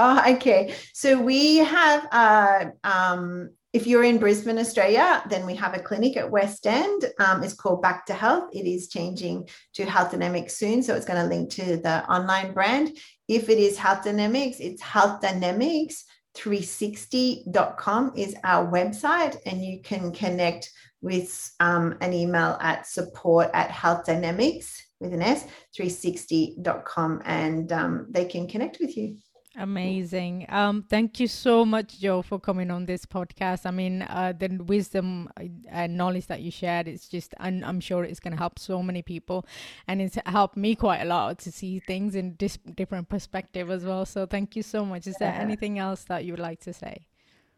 [0.00, 0.76] Oh, okay.
[0.94, 6.16] So we have, uh, um, if you're in Brisbane, Australia, then we have a clinic
[6.16, 7.04] at West End.
[7.18, 8.50] Um, it's called Back to Health.
[8.52, 10.84] It is changing to Health Dynamics soon.
[10.84, 12.96] So it's going to link to the online brand.
[13.26, 16.04] If it is Health Dynamics, it's Health Dynamics
[16.36, 20.70] 360.com is our website, and you can connect
[21.00, 25.44] with um, an email at support at health dynamics with an S
[25.76, 29.16] 360.com and um, they can connect with you.
[29.58, 30.46] Amazing.
[30.50, 33.66] Um, thank you so much, Jo, for coming on this podcast.
[33.66, 35.28] I mean, uh, the wisdom
[35.68, 38.84] and knowledge that you shared, it's just, I'm, I'm sure it's going to help so
[38.84, 39.44] many people.
[39.88, 43.84] And it's helped me quite a lot to see things in this different perspective as
[43.84, 44.06] well.
[44.06, 45.08] So thank you so much.
[45.08, 45.32] Is yeah.
[45.32, 47.06] there anything else that you would like to say?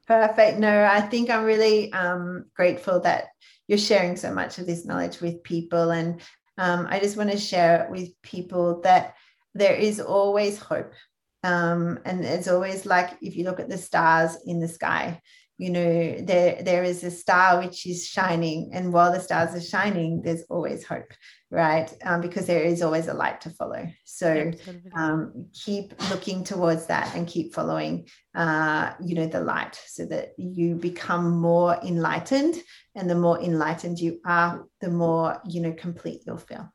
[0.06, 0.58] Perfect.
[0.58, 3.26] No, I think I'm really um, grateful that
[3.68, 5.90] you're sharing so much of this knowledge with people.
[5.90, 6.22] And
[6.56, 9.16] um, I just want to share it with people that
[9.54, 10.94] there is always hope
[11.42, 15.20] um, and it's always like if you look at the stars in the sky
[15.58, 19.60] you know there there is a star which is shining and while the stars are
[19.60, 21.12] shining there's always hope
[21.50, 21.92] right?
[22.04, 23.88] Um, because there is always a light to follow.
[24.04, 24.52] So
[24.96, 30.30] um, keep looking towards that and keep following uh, you know the light so that
[30.38, 32.56] you become more enlightened
[32.94, 36.72] and the more enlightened you are the more you know complete you'll feel.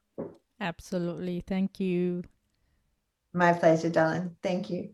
[0.59, 1.41] Absolutely.
[1.45, 2.23] Thank you
[3.35, 4.35] my pleasure, darling.
[4.41, 4.89] Thank you.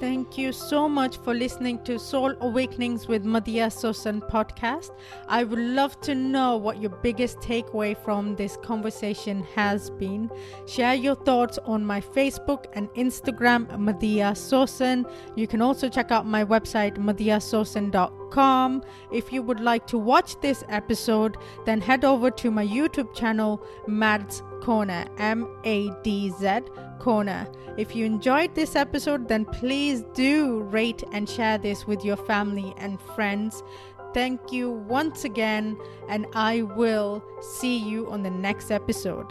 [0.00, 4.90] Thank you so much for listening to Soul Awakenings with Madhya Sosan podcast.
[5.28, 10.30] I would love to know what your biggest takeaway from this conversation has been.
[10.66, 15.10] Share your thoughts on my Facebook and Instagram, Madhya Sosan.
[15.36, 18.23] You can also check out my website, madhyasosan.com.
[19.12, 23.62] If you would like to watch this episode, then head over to my YouTube channel,
[23.86, 26.60] Mads Corner, M A D Z
[26.98, 27.46] Corner.
[27.76, 32.74] If you enjoyed this episode, then please do rate and share this with your family
[32.78, 33.62] and friends.
[34.14, 35.76] Thank you once again,
[36.08, 39.26] and I will see you on the next episode.